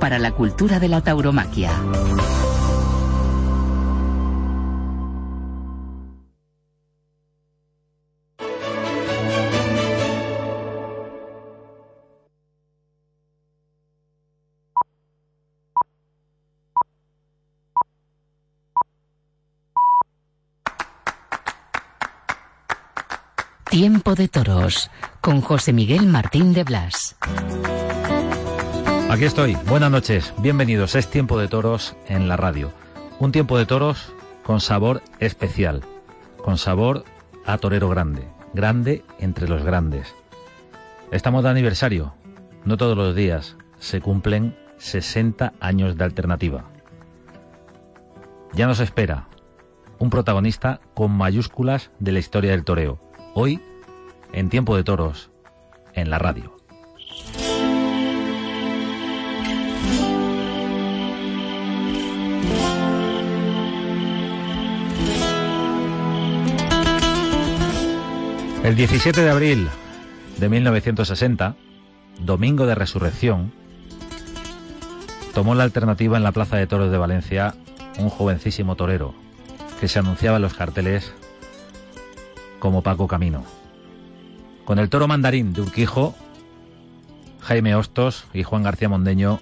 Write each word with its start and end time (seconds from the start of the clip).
Para 0.00 0.18
la 0.18 0.32
cultura 0.32 0.80
de 0.80 0.88
la 0.88 1.02
tauromaquia. 1.02 1.70
Tiempo 23.70 24.16
de 24.16 24.26
Toros 24.26 24.90
con 25.20 25.40
José 25.42 25.72
Miguel 25.72 26.06
Martín 26.06 26.52
de 26.52 26.64
Blas. 26.64 27.16
Aquí 29.10 29.24
estoy. 29.24 29.56
Buenas 29.66 29.90
noches. 29.90 30.32
Bienvenidos. 30.38 30.94
Es 30.94 31.08
Tiempo 31.08 31.36
de 31.36 31.48
Toros 31.48 31.96
en 32.06 32.28
la 32.28 32.36
radio. 32.36 32.72
Un 33.18 33.32
tiempo 33.32 33.58
de 33.58 33.66
toros 33.66 34.12
con 34.44 34.60
sabor 34.60 35.02
especial, 35.18 35.82
con 36.36 36.56
sabor 36.56 37.02
a 37.44 37.58
torero 37.58 37.88
grande, 37.88 38.28
grande 38.54 39.04
entre 39.18 39.48
los 39.48 39.64
grandes. 39.64 40.14
Estamos 41.10 41.42
de 41.42 41.50
aniversario. 41.50 42.14
No 42.64 42.76
todos 42.76 42.96
los 42.96 43.16
días 43.16 43.56
se 43.80 44.00
cumplen 44.00 44.56
60 44.78 45.54
años 45.58 45.96
de 45.96 46.04
alternativa. 46.04 46.66
Ya 48.52 48.68
nos 48.68 48.78
espera 48.78 49.26
un 49.98 50.10
protagonista 50.10 50.80
con 50.94 51.10
mayúsculas 51.10 51.90
de 51.98 52.12
la 52.12 52.20
historia 52.20 52.52
del 52.52 52.62
toreo 52.62 53.00
hoy 53.34 53.60
en 54.32 54.50
Tiempo 54.50 54.76
de 54.76 54.84
Toros, 54.84 55.32
en 55.94 56.10
la 56.10 56.20
radio. 56.20 56.59
El 68.62 68.76
17 68.76 69.22
de 69.22 69.30
abril 69.30 69.68
de 70.38 70.48
1960, 70.50 71.56
domingo 72.20 72.66
de 72.66 72.74
resurrección, 72.74 73.52
tomó 75.32 75.54
la 75.54 75.64
alternativa 75.64 76.18
en 76.18 76.22
la 76.22 76.32
Plaza 76.32 76.58
de 76.58 76.66
Toros 76.66 76.90
de 76.90 76.98
Valencia 76.98 77.54
un 77.98 78.10
jovencísimo 78.10 78.76
torero 78.76 79.14
que 79.80 79.88
se 79.88 79.98
anunciaba 79.98 80.36
en 80.36 80.42
los 80.42 80.52
carteles 80.52 81.14
como 82.58 82.82
Paco 82.82 83.08
Camino. 83.08 83.44
Con 84.66 84.78
el 84.78 84.90
toro 84.90 85.08
mandarín 85.08 85.54
de 85.54 85.62
Urquijo, 85.62 86.14
Jaime 87.40 87.74
Hostos 87.74 88.26
y 88.34 88.42
Juan 88.42 88.62
García 88.62 88.90
Mondeño 88.90 89.40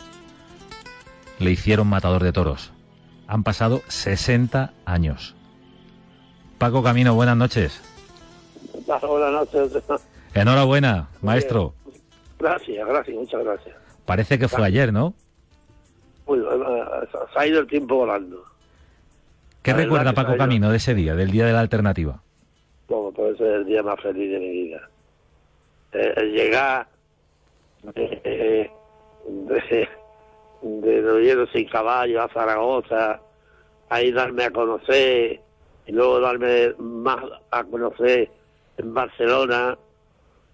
le 1.41 1.51
hicieron 1.51 1.89
matador 1.89 2.23
de 2.23 2.33
toros. 2.33 2.71
Han 3.27 3.43
pasado 3.43 3.83
60 3.89 4.73
años. 4.87 5.35
Paco 6.57 6.85
Camino, 6.85 7.15
buenas 7.15 7.37
noches. 7.37 7.88
Buenas 8.89 9.33
noches. 9.33 9.83
Enhorabuena, 10.35 11.09
maestro. 11.21 11.75
Gracias, 12.39 12.87
gracias, 12.87 13.17
muchas 13.17 13.45
gracias. 13.45 13.77
Parece 14.07 14.39
que 14.39 14.49
fue 14.49 14.65
ayer, 14.65 14.93
¿no? 14.93 15.13
Uy, 16.27 16.41
se 17.33 17.39
ha 17.39 17.47
ido 17.47 17.61
el 17.61 17.67
tiempo 17.67 17.97
volando. 17.97 18.43
¿Qué 19.63 19.75
recuerda 19.75 20.15
Paco 20.15 20.37
Camino 20.37 20.71
de 20.71 20.79
ese 20.79 20.95
día, 20.95 21.15
del 21.15 21.31
día 21.31 21.47
de 21.47 21.53
la 21.53 21.61
alternativa? 21.61 22.23
como 22.87 23.13
puede 23.13 23.37
ser 23.37 23.49
el 23.49 23.67
día 23.67 23.83
más 23.83 24.01
feliz 24.01 24.31
de 24.31 24.41
mi 24.41 24.51
vida. 24.51 24.89
el 25.93 26.33
llegar 26.33 26.89
de, 27.83 28.71
de, 30.63 31.03
de 31.03 31.49
sin 31.53 31.69
caballo 31.69 32.23
a 32.23 32.29
Zaragoza, 32.29 33.21
ahí 33.91 34.11
darme 34.11 34.45
a 34.45 34.51
conocer 34.51 35.41
y 35.87 35.93
luego 35.93 36.21
darme 36.21 36.73
más 36.79 37.23
a 37.51 37.63
conocer 37.65 38.31
en 38.79 38.95
Barcelona 38.95 39.77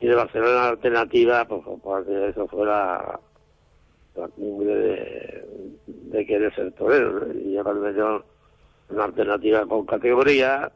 y 0.00 0.06
de 0.06 0.14
Barcelona 0.14 0.68
alternativa, 0.68 1.44
pues, 1.46 1.62
pues, 1.64 1.80
pues 1.82 2.08
eso 2.08 2.46
fue 2.48 2.66
la, 2.66 3.20
cumbre 4.36 5.44
de, 5.86 6.26
querer 6.26 6.54
ser 6.54 6.72
torero 6.72 7.32
y 7.32 7.52
llevarme 7.52 7.94
yo 7.94 8.24
una 8.90 9.04
alternativa 9.04 9.66
con 9.66 9.86
categoría 9.86 10.70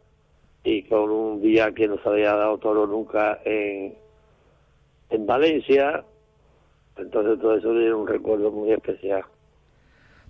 y 0.65 0.83
con 0.85 1.11
un 1.11 1.41
día 1.41 1.73
que 1.73 1.89
no 1.89 1.99
se 2.03 2.09
había 2.09 2.35
dado 2.35 2.59
toro 2.59 2.87
nunca 2.87 3.41
en, 3.45 3.95
en 5.11 5.27
Valencia. 5.27 6.05
Entonces 6.97 7.39
todo 7.41 7.57
eso 7.57 7.71
tiene 7.71 7.95
un 7.95 8.07
recuerdo 8.07 8.51
muy 8.51 8.73
especial. 8.73 9.25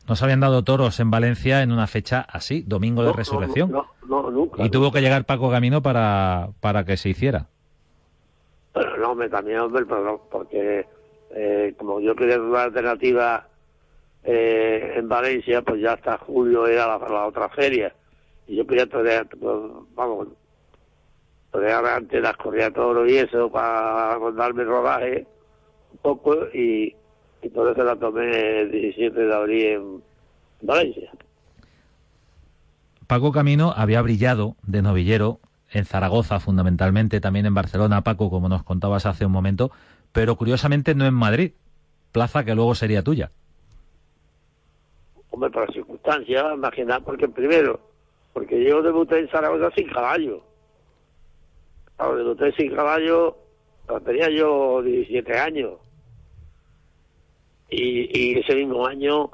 ¿No 0.08 0.16
se 0.16 0.24
habían 0.24 0.40
dado 0.40 0.64
toros 0.64 0.98
en 1.00 1.10
Valencia 1.10 1.62
en 1.62 1.70
una 1.70 1.86
fecha 1.86 2.20
así, 2.20 2.62
domingo 2.66 3.04
de 3.04 3.12
resurrección? 3.12 3.70
No, 3.70 3.86
no, 4.08 4.30
nunca. 4.30 4.64
Y 4.64 4.70
tuvo 4.70 4.90
que 4.90 5.02
llegar 5.02 5.26
Paco 5.26 5.50
Camino 5.50 5.82
para, 5.82 6.48
para 6.60 6.84
que 6.84 6.96
se 6.96 7.10
hiciera. 7.10 7.46
Pero 8.72 8.96
no, 8.96 9.14
me 9.14 9.28
también, 9.28 9.58
hombre, 9.58 9.84
porque 10.30 10.86
eh, 11.30 11.74
como 11.76 12.00
yo 12.00 12.16
quería 12.16 12.40
una 12.40 12.62
alternativa 12.62 13.48
eh, 14.24 14.94
en 14.96 15.08
Valencia, 15.08 15.60
pues 15.60 15.80
ya 15.82 15.92
hasta 15.92 16.16
julio 16.16 16.66
era 16.66 16.98
la 16.98 17.26
otra 17.26 17.50
feria 17.50 17.94
y 18.46 18.56
yo 18.56 18.66
quería 18.66 18.86
torear, 18.86 19.28
pues, 19.28 19.56
vamos, 19.94 20.28
torear 21.52 21.84
antes 21.84 22.22
las 22.22 22.36
corridas 22.38 22.72
toro 22.72 23.06
y 23.06 23.18
eso 23.18 23.50
para 23.50 24.18
darme 24.32 24.64
rodaje 24.64 25.26
un 25.92 25.98
poco 25.98 26.46
y, 26.54 26.96
y 27.42 27.48
por 27.48 27.70
eso 27.70 27.82
la 27.84 27.96
tomé 27.96 28.60
el 28.60 28.70
17 28.70 29.18
de 29.18 29.34
abril 29.34 29.66
en 29.66 30.02
Valencia. 30.62 31.10
Paco 33.06 33.32
Camino 33.32 33.72
había 33.76 34.02
brillado 34.02 34.56
de 34.66 34.82
novillero 34.82 35.40
en 35.70 35.84
Zaragoza 35.84 36.40
fundamentalmente, 36.40 37.20
también 37.20 37.46
en 37.46 37.54
Barcelona, 37.54 38.02
Paco, 38.02 38.30
como 38.30 38.48
nos 38.48 38.62
contabas 38.62 39.06
hace 39.06 39.26
un 39.26 39.32
momento, 39.32 39.70
pero 40.12 40.36
curiosamente 40.36 40.94
no 40.94 41.06
en 41.06 41.14
Madrid, 41.14 41.52
plaza 42.12 42.44
que 42.44 42.54
luego 42.54 42.74
sería 42.74 43.02
tuya. 43.02 43.30
Hombre, 45.30 45.50
por 45.50 45.66
las 45.66 45.74
circunstancias, 45.74 46.44
imaginar, 46.54 47.02
porque 47.02 47.28
primero 47.28 47.88
porque 48.38 48.62
yo 48.62 48.82
debuté 48.82 49.18
en 49.18 49.28
Zaragoza 49.30 49.68
sin 49.74 49.88
caballo. 49.88 50.40
Claro, 51.96 52.16
debuté 52.16 52.52
sin 52.52 52.72
caballo, 52.72 53.36
tenía 54.04 54.30
yo 54.30 54.80
17 54.80 55.36
años. 55.36 55.72
Y, 57.70 58.38
ese 58.38 58.54
mismo 58.54 58.86
año 58.86 59.30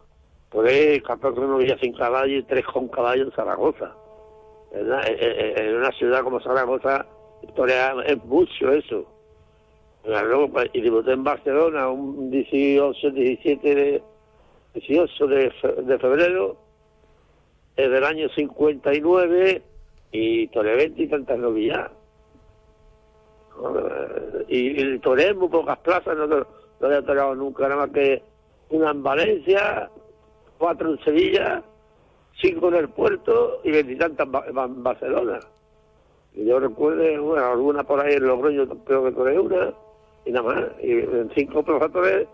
podé 0.50 1.00
14 1.02 1.40
novillas 1.40 1.80
sin 1.80 1.92
caballo 1.94 2.38
y 2.38 2.42
tres 2.42 2.64
con 2.66 2.88
caballo 2.88 3.24
en 3.24 3.32
Zaragoza. 3.32 3.94
En, 4.72 5.76
una 5.76 5.92
ciudad 5.92 6.22
como 6.22 6.40
Zaragoza, 6.40 7.06
historia 7.42 7.94
es 8.06 8.24
mucho 8.24 8.72
eso. 8.72 9.06
Pues, 10.02 10.70
y 10.72 10.80
debuté 10.80 11.12
en 11.12 11.24
Barcelona 11.24 11.88
un 11.88 12.30
18, 12.30 13.10
17 13.10 13.74
de, 13.74 14.02
18 14.74 15.26
de 15.26 15.98
febrero 15.98 16.64
es 17.76 17.90
del 17.90 18.04
año 18.04 18.28
59 18.28 19.62
y 20.12 20.46
toré 20.48 20.76
20 20.76 21.02
y 21.02 21.08
tantas 21.08 21.38
novillas. 21.38 21.90
Y, 24.48 24.80
y 24.80 24.98
toré 24.98 25.28
en 25.28 25.38
muy 25.38 25.48
pocas 25.48 25.78
plazas, 25.78 26.16
no, 26.16 26.26
no 26.26 26.46
había 26.80 27.02
toreado 27.02 27.34
nunca, 27.34 27.64
nada 27.64 27.86
más 27.86 27.90
que 27.90 28.22
una 28.70 28.90
en 28.90 29.02
Valencia, 29.02 29.90
cuatro 30.58 30.92
en 30.92 31.04
Sevilla, 31.04 31.62
cinco 32.40 32.68
en 32.68 32.74
el 32.74 32.88
puerto 32.88 33.60
y 33.64 33.70
veintitantas 33.70 34.28
en 34.46 34.82
Barcelona. 34.82 35.40
Y 36.34 36.46
yo 36.46 36.58
recuerdo, 36.58 37.22
bueno, 37.22 37.46
alguna 37.46 37.84
por 37.84 38.00
ahí 38.00 38.14
en 38.14 38.26
Logroño 38.26 38.66
creo 38.84 39.04
que 39.04 39.12
toré 39.12 39.38
una, 39.38 39.72
y 40.24 40.32
nada 40.32 40.46
más. 40.46 40.64
Y 40.82 40.92
en 40.92 41.30
cinco 41.34 41.62
toré 41.62 42.26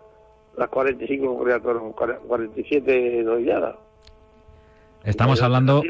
las 0.57 0.69
45 0.69 1.39
con 1.63 1.93
47 1.93 3.23
novilladas. 3.25 3.77
Estamos 5.05 5.41
hablando, 5.43 5.83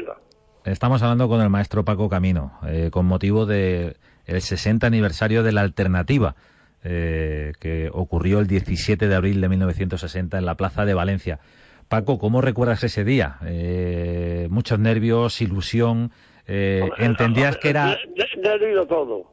estamos 0.63 1.01
hablando 1.01 1.27
con 1.27 1.41
el 1.41 1.49
maestro 1.49 1.83
Paco 1.83 2.09
Camino, 2.09 2.53
eh, 2.65 2.89
con 2.91 3.05
motivo 3.05 3.45
del 3.45 3.97
el 4.25 4.41
60 4.41 4.87
aniversario 4.87 5.43
de 5.43 5.51
la 5.51 5.61
alternativa, 5.61 6.35
eh, 6.83 7.53
que 7.59 7.91
ocurrió 7.93 8.39
el 8.39 8.47
17 8.47 9.07
de 9.07 9.13
abril 9.13 9.39
de 9.39 9.49
1960 9.49 10.39
en 10.39 10.45
la 10.45 10.55
Plaza 10.55 10.83
de 10.83 10.95
Valencia. 10.95 11.39
Paco, 11.87 12.17
¿cómo 12.17 12.41
recuerdas 12.41 12.83
ese 12.83 13.03
día? 13.03 13.37
Eh, 13.45 14.47
muchos 14.49 14.79
nervios, 14.79 15.41
ilusión. 15.41 16.11
Eh, 16.47 16.89
¿Entendías 16.97 17.57
que 17.57 17.69
era...? 17.69 17.97
Nervio 18.41 18.87
todo. 18.87 19.25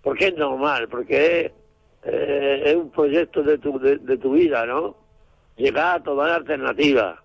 Porque 0.00 0.28
es 0.28 0.36
normal, 0.36 0.88
porque 0.88 1.52
es, 2.02 2.62
es 2.64 2.76
un 2.76 2.90
proyecto 2.90 3.42
de 3.42 3.58
tu, 3.58 3.78
de, 3.78 4.16
tu 4.16 4.32
vida, 4.32 4.64
¿no? 4.64 4.96
Llegar 5.56 5.96
a 5.96 6.02
tomar 6.02 6.30
alternativa. 6.30 7.22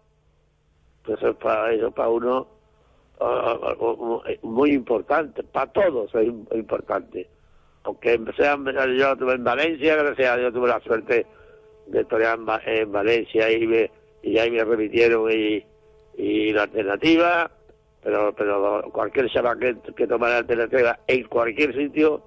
Eso 1.07 1.29
es 1.29 1.35
para, 1.37 1.71
eso 1.71 1.91
para 1.91 2.09
uno 2.09 2.47
muy 4.41 4.73
importante, 4.73 5.43
para 5.43 5.71
todos 5.71 6.13
es 6.13 6.27
importante. 6.27 7.29
Aunque 7.87 8.19
sean, 8.35 8.65
yo 8.65 9.13
estuve 9.13 9.35
en 9.35 9.43
Valencia, 9.45 9.95
gracias 9.95 10.29
a 10.29 10.35
Dios 10.35 10.53
tuve 10.53 10.67
la 10.67 10.79
suerte 10.81 11.25
de 11.87 12.01
estudiar 12.01 12.37
en, 12.65 12.91
Valencia 12.91 13.49
y, 13.49 13.65
me, 13.65 13.89
y 14.21 14.37
ahí 14.37 14.51
me 14.51 14.61
repitieron 14.65 15.31
y, 15.31 15.63
y 16.17 16.51
la 16.51 16.63
alternativa, 16.63 17.49
pero 18.03 18.35
pero 18.35 18.83
cualquier 18.91 19.29
chaval 19.31 19.57
que, 19.57 19.77
que 19.95 20.05
toma 20.05 20.27
la 20.27 20.39
alternativa 20.39 20.99
en 21.07 21.23
cualquier 21.29 21.73
sitio 21.73 22.21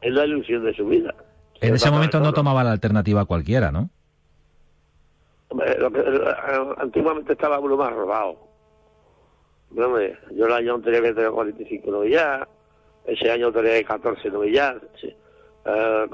es 0.00 0.10
la 0.10 0.24
ilusión 0.24 0.64
de 0.64 0.74
su 0.74 0.86
vida. 0.86 1.14
En 1.60 1.74
ese 1.74 1.90
momento 1.90 2.18
no 2.18 2.32
tomaba 2.32 2.64
la 2.64 2.72
alternativa 2.72 3.26
cualquiera, 3.26 3.70
¿no? 3.70 3.90
Lo 5.50 5.92
que, 5.92 6.02
antiguamente 6.78 7.34
estaba 7.34 7.58
uno 7.58 7.76
más 7.76 7.92
robado 7.92 8.38
yo 9.74 10.46
el 10.46 10.52
año 10.52 10.74
anterior 10.76 11.14
tenía 11.14 11.30
45 11.30 11.90
novillas, 11.90 12.46
ese 13.06 13.30
año 13.30 13.52
tenía 13.52 13.82
14 13.84 14.30
novillas. 14.30 14.76
Sí. 15.00 15.14
Eh, 15.66 16.06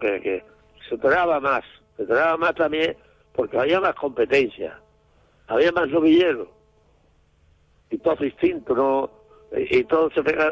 que, 0.00 0.20
que 0.20 0.44
se 0.88 0.98
toreaba 0.98 1.40
más, 1.40 1.64
se 1.96 2.04
toreaba 2.04 2.36
más 2.36 2.54
también 2.54 2.96
porque 3.32 3.58
había 3.58 3.80
más 3.80 3.94
competencia, 3.94 4.80
había 5.46 5.70
más 5.72 5.88
novilleros, 5.88 6.48
y 7.90 7.98
todo 7.98 8.16
distinto, 8.16 8.74
¿no? 8.74 9.10
Y, 9.56 9.84
todo 9.84 10.10
se 10.10 10.22
pega, 10.22 10.50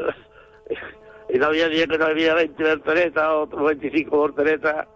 y 1.29 1.37
no 1.37 1.47
había 1.47 1.67
día 1.67 1.87
que 1.87 1.97
no 1.97 2.05
había 2.05 2.35
20 2.35 2.63
volteretas 2.63 3.29
o 3.29 3.47
25 3.47 4.15
volteretas 4.15 4.87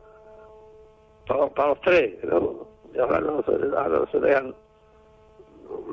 para, 1.28 1.48
para 1.48 1.70
los 1.70 1.82
tres, 1.82 2.24
¿no? 2.24 2.68
Y 2.94 3.00
ahora 3.00 3.20
no, 3.20 3.44
ahora 3.78 4.00
no 4.00 4.08
se 4.12 4.20
dejan 4.20 4.56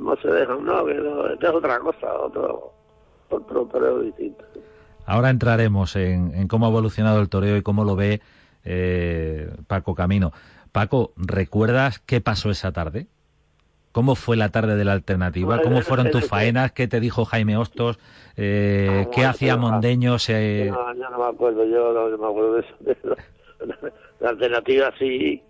no 0.00 0.16
se 0.16 0.28
dejan, 0.28 0.64
no, 0.64 0.84
que, 0.86 0.92
es 0.92 1.50
otra 1.50 1.78
cosa, 1.80 2.14
otro, 2.14 2.72
otro 3.30 3.64
toreo 3.66 4.00
distinto. 4.00 4.44
Ahora 5.04 5.30
entraremos 5.30 5.94
en, 5.96 6.48
cómo 6.48 6.66
ha 6.66 6.68
evolucionado 6.68 7.20
el 7.20 7.28
toreo 7.28 7.56
y 7.56 7.62
cómo 7.62 7.84
lo 7.84 7.94
ve 7.94 8.20
eh, 8.64 9.48
Paco 9.68 9.94
Camino. 9.94 10.32
Paco, 10.72 11.12
¿recuerdas 11.16 12.00
qué 12.00 12.20
pasó 12.20 12.50
esa 12.50 12.72
tarde? 12.72 13.06
¿Cómo 13.92 14.14
fue 14.14 14.36
la 14.36 14.50
tarde 14.50 14.76
de 14.76 14.84
la 14.84 14.92
alternativa? 14.92 15.62
¿Cómo 15.62 15.80
fueron 15.80 16.10
tus 16.10 16.28
faenas? 16.28 16.72
¿Qué 16.72 16.86
te 16.86 17.00
dijo 17.00 17.24
Jaime 17.24 17.56
Hostos? 17.56 17.98
Eh, 18.36 19.06
¿Qué 19.14 19.24
hacía 19.24 19.56
Mondeño? 19.56 20.18
Se... 20.18 20.70
No, 20.70 20.92
no 20.92 21.18
me 21.18 21.24
acuerdo, 21.24 21.64
yo 21.64 21.94
no, 21.94 22.18
me 22.18 22.26
acuerdo 22.26 22.54
de 22.54 22.60
eso. 22.60 23.16
La 24.20 24.30
alternativa 24.30 24.92
sí, 24.98 25.42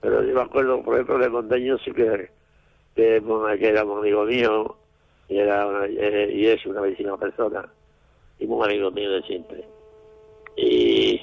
pero 0.00 0.22
yo 0.22 0.34
me 0.34 0.40
acuerdo, 0.40 0.82
por 0.82 0.94
ejemplo, 0.94 1.18
de 1.18 1.28
Mondeño 1.28 1.76
sí 1.84 1.92
que 1.92 2.30
que, 2.94 3.22
que 3.58 3.68
era 3.68 3.84
un 3.84 3.98
amigo 3.98 4.24
mío 4.24 4.76
y, 5.32 5.38
era 5.38 5.86
eh, 5.86 6.30
y 6.34 6.46
es 6.46 6.64
una 6.66 6.80
vecina 6.82 7.16
persona 7.16 7.66
y 8.38 8.44
un 8.44 8.64
amigo 8.64 8.90
mío 8.90 9.10
de 9.10 9.22
siempre. 9.22 9.64
Y, 10.56 11.20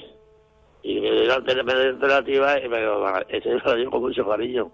y 0.82 1.00
me 1.00 1.10
dio 1.22 1.34
alternativa 1.34 2.58
y 2.58 2.68
me 2.68 2.78
ese 3.28 3.58
lo 3.64 3.76
dio 3.76 3.90
con 3.90 4.00
mucho 4.00 4.26
cariño. 4.26 4.70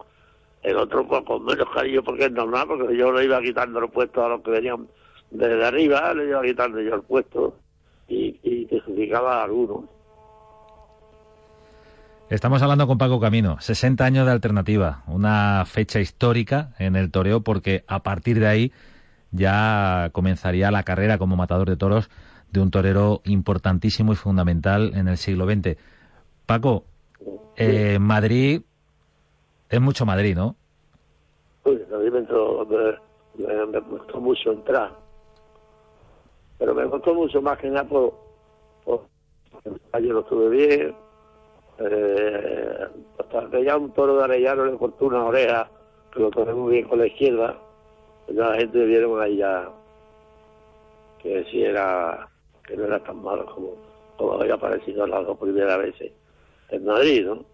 El 0.62 0.76
otro 0.76 1.06
pues, 1.06 1.22
con 1.24 1.44
menos 1.44 1.68
cariño 1.74 2.02
porque 2.02 2.24
es 2.24 2.32
normal, 2.32 2.66
porque 2.66 2.96
yo 2.96 3.12
le 3.12 3.24
iba 3.24 3.40
quitando 3.42 3.80
los 3.80 3.90
puestos 3.90 4.24
a 4.24 4.28
los 4.28 4.42
que 4.42 4.50
venían 4.50 4.88
desde 5.30 5.64
arriba, 5.64 6.14
le 6.14 6.28
iba 6.28 6.42
quitando 6.42 6.80
yo 6.80 6.94
el 6.94 7.02
puesto 7.02 7.56
y, 8.08 8.38
y 8.42 8.66
que 8.66 9.14
a 9.14 9.44
algunos. 9.44 9.84
Estamos 12.28 12.60
hablando 12.60 12.88
con 12.88 12.98
Paco 12.98 13.20
Camino, 13.20 13.60
60 13.60 14.04
años 14.04 14.26
de 14.26 14.32
alternativa, 14.32 15.04
una 15.06 15.64
fecha 15.64 16.00
histórica 16.00 16.70
en 16.78 16.96
el 16.96 17.12
toreo 17.12 17.42
porque 17.42 17.84
a 17.86 18.02
partir 18.02 18.40
de 18.40 18.48
ahí 18.48 18.72
ya 19.30 20.10
comenzaría 20.12 20.70
la 20.70 20.82
carrera 20.82 21.18
como 21.18 21.36
matador 21.36 21.68
de 21.68 21.76
toros 21.76 22.10
de 22.52 22.60
un 22.60 22.70
torero 22.70 23.20
importantísimo 23.24 24.12
y 24.12 24.16
fundamental 24.16 24.92
en 24.94 25.08
el 25.08 25.16
siglo 25.16 25.46
XX. 25.46 25.76
Paco, 26.46 26.84
eh, 27.56 27.98
Madrid 28.00 28.62
es 29.68 29.80
mucho 29.80 30.06
Madrid, 30.06 30.36
¿no? 30.36 30.56
Uy, 31.64 31.82
Madrid 31.90 32.12
me, 32.12 33.66
me, 33.66 33.82
costó 33.82 34.20
mucho 34.20 34.52
entrar, 34.52 34.92
pero 36.58 36.74
me 36.74 36.88
costó 36.88 37.14
mucho 37.14 37.42
más 37.42 37.58
que 37.58 37.68
nada 37.68 37.84
por, 37.84 38.14
por 38.84 39.06
ayer 39.92 40.12
lo 40.12 40.20
estuve 40.20 40.48
bien, 40.48 40.94
eh, 41.78 42.86
hasta 43.18 43.50
que 43.50 43.64
ya 43.64 43.76
un 43.76 43.92
toro 43.92 44.16
de 44.16 44.24
Arellano 44.24 44.64
le 44.64 44.78
cortó 44.78 45.06
una 45.06 45.24
oreja, 45.24 45.68
que 46.12 46.20
lo 46.20 46.30
tomé 46.30 46.54
muy 46.54 46.72
bien 46.74 46.88
con 46.88 47.00
la 47.00 47.06
izquierda, 47.06 47.58
la 48.28 48.54
gente 48.56 48.84
vieron 48.84 49.20
ahí 49.20 49.36
ya 49.36 49.68
que 51.22 51.44
sí 51.50 51.62
era, 51.62 52.28
que 52.66 52.76
no 52.76 52.84
era 52.84 53.02
tan 53.02 53.22
malo 53.22 53.46
como, 53.46 53.74
como 54.16 54.40
había 54.40 54.54
aparecido 54.54 55.06
las 55.06 55.26
dos 55.26 55.38
primeras 55.38 55.78
veces 55.78 56.12
en 56.70 56.84
Madrid, 56.84 57.26
¿no? 57.26 57.44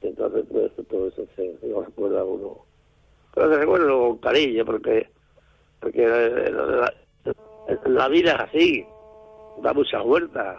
Entonces 0.00 0.48
todo 0.48 0.66
eso, 0.66 0.82
todo 0.84 1.08
eso 1.08 1.26
se, 1.36 1.58
lo 1.68 1.82
recuerda 1.82 2.24
uno. 2.24 2.58
Pero 3.34 3.50
se 3.50 3.58
recuerda 3.58 3.88
con 3.88 4.18
cariño, 4.18 4.64
porque, 4.64 5.08
porque 5.80 6.06
la, 7.84 8.08
vida 8.08 8.32
es 8.32 8.40
así, 8.40 8.86
da 9.62 9.72
muchas 9.72 10.02
vueltas 10.04 10.58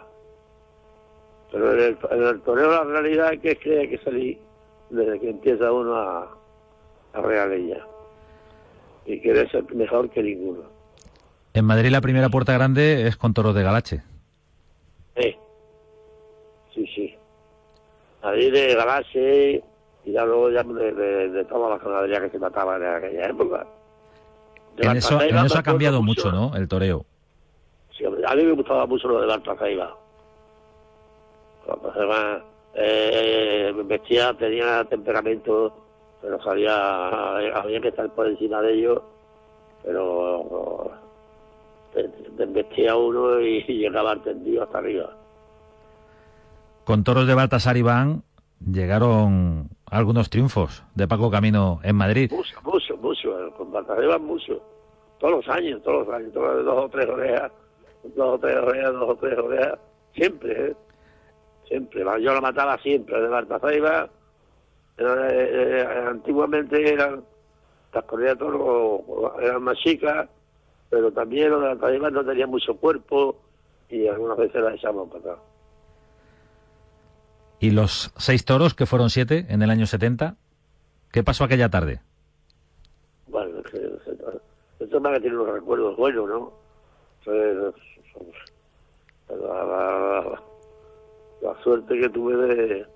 pero 1.54 1.72
en 1.72 1.80
el, 1.80 1.98
en 2.10 2.22
el 2.24 2.40
torneo 2.40 2.68
la 2.68 2.82
realidad 2.82 3.32
es 3.34 3.40
que, 3.40 3.56
que 3.56 3.78
hay 3.78 3.88
que 3.88 3.98
salir 3.98 4.38
desde 4.90 5.20
que 5.20 5.30
empieza 5.30 5.70
uno 5.70 5.94
a, 5.94 6.36
a 7.12 7.20
realilla. 7.20 7.86
Y 9.06 9.20
quiere 9.20 9.48
ser 9.50 9.64
mejor 9.74 10.10
que 10.10 10.22
ninguno. 10.22 10.62
En 11.52 11.64
Madrid 11.64 11.90
la 11.90 12.00
primera 12.00 12.28
puerta 12.28 12.52
grande 12.52 13.06
es 13.06 13.16
con 13.16 13.34
toros 13.34 13.54
de 13.54 13.62
Galache. 13.62 14.02
Sí, 15.16 15.36
sí, 16.74 16.86
sí. 16.94 17.14
Madrid 18.22 18.52
de 18.52 18.74
Galache 18.74 19.62
y 20.04 20.12
ya 20.12 20.24
luego 20.24 20.50
ya 20.50 20.62
de, 20.62 21.28
de, 21.28 21.44
todas 21.44 21.70
las 21.70 21.82
ganaderías 21.82 22.22
que 22.22 22.30
se 22.30 22.38
mataban 22.38 22.82
en 22.82 22.94
aquella 22.94 23.26
época. 23.26 23.66
en 24.78 24.96
eso, 24.96 25.20
en 25.20 25.36
eso 25.36 25.58
ha 25.58 25.62
cambiado 25.62 26.02
mucho, 26.02 26.32
¿no? 26.32 26.56
El 26.56 26.68
toreo. 26.68 27.04
Sí, 27.96 28.04
a 28.04 28.34
mí 28.34 28.42
me 28.42 28.52
gustaba 28.52 28.86
mucho 28.86 29.08
lo 29.08 29.20
de 29.20 29.26
la 29.26 29.40
Ceiba 29.58 29.96
además 31.94 32.42
eh, 32.74 33.72
vestía, 33.84 34.34
tenía 34.34 34.84
temperamento, 34.84 35.83
pero 36.24 36.42
sabía, 36.42 37.36
había 37.54 37.80
que 37.82 37.88
estar 37.88 38.08
por 38.14 38.26
encima 38.26 38.62
de 38.62 38.72
ellos, 38.72 39.02
pero 39.84 40.90
vestía 42.48 42.96
uno 42.96 43.40
y 43.40 43.62
llegaba 43.68 44.16
tendido 44.22 44.62
hasta 44.62 44.78
arriba. 44.78 45.10
Con 46.84 47.04
toros 47.04 47.26
de 47.26 47.34
Baltasar 47.34 47.76
Iván 47.76 48.22
llegaron 48.58 49.68
algunos 49.84 50.30
triunfos 50.30 50.82
de 50.94 51.06
Paco 51.06 51.30
Camino 51.30 51.80
en 51.82 51.96
Madrid. 51.96 52.32
Mucho, 52.32 52.56
mucho, 52.62 52.96
mucho. 52.96 53.54
Con 53.58 53.70
Baltasar 53.70 54.02
Iván 54.02 54.24
mucho. 54.24 54.62
Todos 55.18 55.44
los 55.44 55.48
años, 55.54 55.82
todos 55.82 56.06
los 56.06 56.16
años, 56.16 56.32
todos, 56.32 56.64
dos 56.64 56.84
o 56.84 56.88
tres 56.88 57.06
orejas, 57.06 57.52
dos 58.16 58.34
o 58.34 58.38
tres 58.38 58.56
orejas, 58.56 58.92
dos 58.94 59.10
o 59.10 59.16
tres 59.16 59.38
orejas, 59.38 59.78
siempre, 60.14 60.70
¿eh? 60.70 60.76
siempre. 61.68 62.02
Yo 62.22 62.32
la 62.32 62.40
mataba 62.40 62.78
siempre 62.78 63.20
de 63.20 63.28
Marta 63.28 63.58
Zaiba. 63.58 64.08
Eh, 64.96 65.04
eh, 65.06 65.86
antiguamente 66.08 66.92
eran 66.92 67.24
las 67.92 68.04
corridas 68.04 68.38
de 68.38 69.44
eran 69.44 69.62
más 69.62 69.76
chicas, 69.78 70.28
pero 70.88 71.12
también 71.12 71.50
los 71.50 71.80
de 71.80 71.98
la 71.98 72.10
no 72.10 72.24
tenían 72.24 72.50
mucho 72.50 72.76
cuerpo 72.76 73.36
y 73.88 74.06
algunas 74.06 74.36
veces 74.38 74.62
las 74.62 74.74
echamos 74.74 75.08
para 75.08 75.20
atrás. 75.20 75.38
¿Y 77.60 77.70
los 77.70 78.12
seis 78.16 78.44
toros, 78.44 78.74
que 78.74 78.86
fueron 78.86 79.10
siete 79.10 79.46
en 79.48 79.62
el 79.62 79.70
año 79.70 79.86
70? 79.86 80.36
¿Qué 81.10 81.22
pasó 81.22 81.44
aquella 81.44 81.70
tarde? 81.70 82.00
Bueno, 83.28 83.62
esto 84.80 85.00
me 85.00 85.20
tiene 85.20 85.36
unos 85.36 85.54
recuerdos 85.54 85.96
buenos, 85.96 86.28
¿no? 86.28 86.52
Entonces, 87.24 87.74
la 91.42 91.62
suerte 91.62 91.98
que 91.98 92.08
tuve 92.10 92.36
de, 92.36 92.86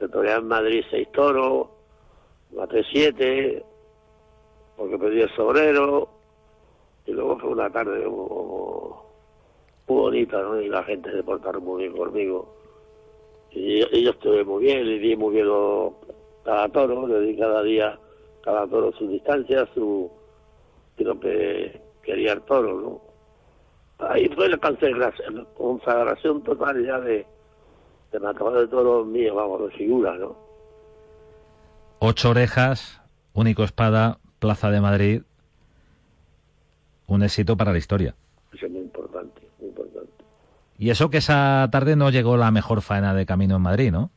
de 0.00 0.08
torear 0.08 0.40
en 0.40 0.48
Madrid 0.48 0.82
seis 0.90 1.08
toros, 1.12 1.68
maté 2.52 2.82
siete, 2.90 3.62
porque 4.76 4.98
pedí 4.98 5.20
el 5.20 5.34
sobrero, 5.36 6.08
y 7.06 7.12
luego 7.12 7.38
fue 7.38 7.50
una 7.50 7.70
tarde 7.70 8.08
muy, 8.08 8.94
bonita, 9.86 10.40
¿no? 10.40 10.60
Y 10.60 10.68
la 10.68 10.82
gente 10.84 11.12
se 11.12 11.22
portaron 11.22 11.64
muy 11.64 11.82
bien 11.82 11.96
conmigo. 11.96 12.56
Y, 13.50 13.80
yo 14.02 14.10
estuve 14.10 14.44
muy 14.44 14.64
bien, 14.64 14.86
y 14.86 14.98
di 14.98 15.16
muy 15.16 15.34
bien 15.34 15.48
cada 16.44 16.68
toro, 16.68 17.06
le 17.06 17.20
di 17.20 17.36
cada 17.36 17.62
día, 17.62 17.98
cada 18.42 18.66
toro 18.66 18.92
su 18.92 19.06
distancia, 19.06 19.68
su 19.74 20.10
lo 20.96 21.18
que 21.18 21.80
quería 22.02 22.32
el 22.34 22.42
toro, 22.42 22.80
¿no? 22.80 23.00
Ahí 24.06 24.28
fue 24.28 24.48
la 24.48 24.56
consagración, 24.58 25.46
consagración 25.56 26.42
total 26.42 26.84
ya 26.84 27.00
de, 27.00 27.26
de 28.12 28.20
matador 28.20 28.60
de 28.60 28.68
toros 28.68 29.06
mío, 29.06 29.34
vamos, 29.34 29.62
de 29.62 29.76
figura, 29.76 30.14
¿no? 30.16 30.36
Ocho 31.98 32.30
orejas, 32.30 33.00
único 33.34 33.62
espada, 33.62 34.18
Plaza 34.38 34.70
de 34.70 34.80
Madrid, 34.80 35.22
un 37.06 37.22
éxito 37.22 37.56
para 37.56 37.72
la 37.72 37.78
historia. 37.78 38.14
Eso 38.52 38.66
es 38.66 38.72
muy 38.72 38.80
importante, 38.80 39.42
muy 39.58 39.68
importante. 39.68 40.10
Y 40.78 40.90
eso 40.90 41.10
que 41.10 41.18
esa 41.18 41.68
tarde 41.70 41.94
no 41.94 42.10
llegó 42.10 42.36
la 42.36 42.50
mejor 42.50 42.80
faena 42.80 43.14
de 43.14 43.26
camino 43.26 43.56
en 43.56 43.62
Madrid, 43.62 43.92
¿no? 43.92 44.10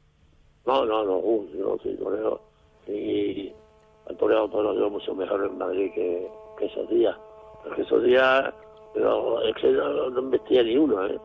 No, 0.65 0.85
no, 0.85 1.03
no, 1.03 1.17
uh, 1.17 1.49
no, 1.55 1.77
sí, 1.83 1.93
toreo. 2.01 2.39
Y 2.87 3.51
el 4.07 4.17
toreo 4.17 4.47
todo 4.47 4.73
dio 4.73 4.89
mucho 4.89 5.13
mejor 5.13 5.45
en 5.45 5.57
Madrid 5.57 5.91
que, 5.93 6.27
que 6.57 6.65
esos 6.65 6.89
días. 6.89 7.17
Porque 7.63 7.81
esos 7.81 8.03
días, 8.03 8.53
pero 8.93 9.41
es 9.41 9.55
que 9.55 9.71
no, 9.71 10.09
no 10.09 10.29
vestía 10.29 10.63
ni 10.63 10.77
uno, 10.77 11.05
¿eh? 11.05 11.19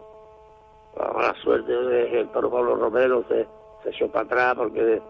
La 0.97 1.13
mala 1.13 1.35
suerte 1.43 1.73
de 1.73 2.11
que 2.11 2.21
el 2.21 2.29
toro 2.29 2.51
Pablo 2.51 2.77
Romero 2.77 3.25
se, 3.29 3.47
se 3.83 3.91
echó 3.91 4.09
para 4.09 4.25
atrás 4.25 4.55
porque 4.57 5.01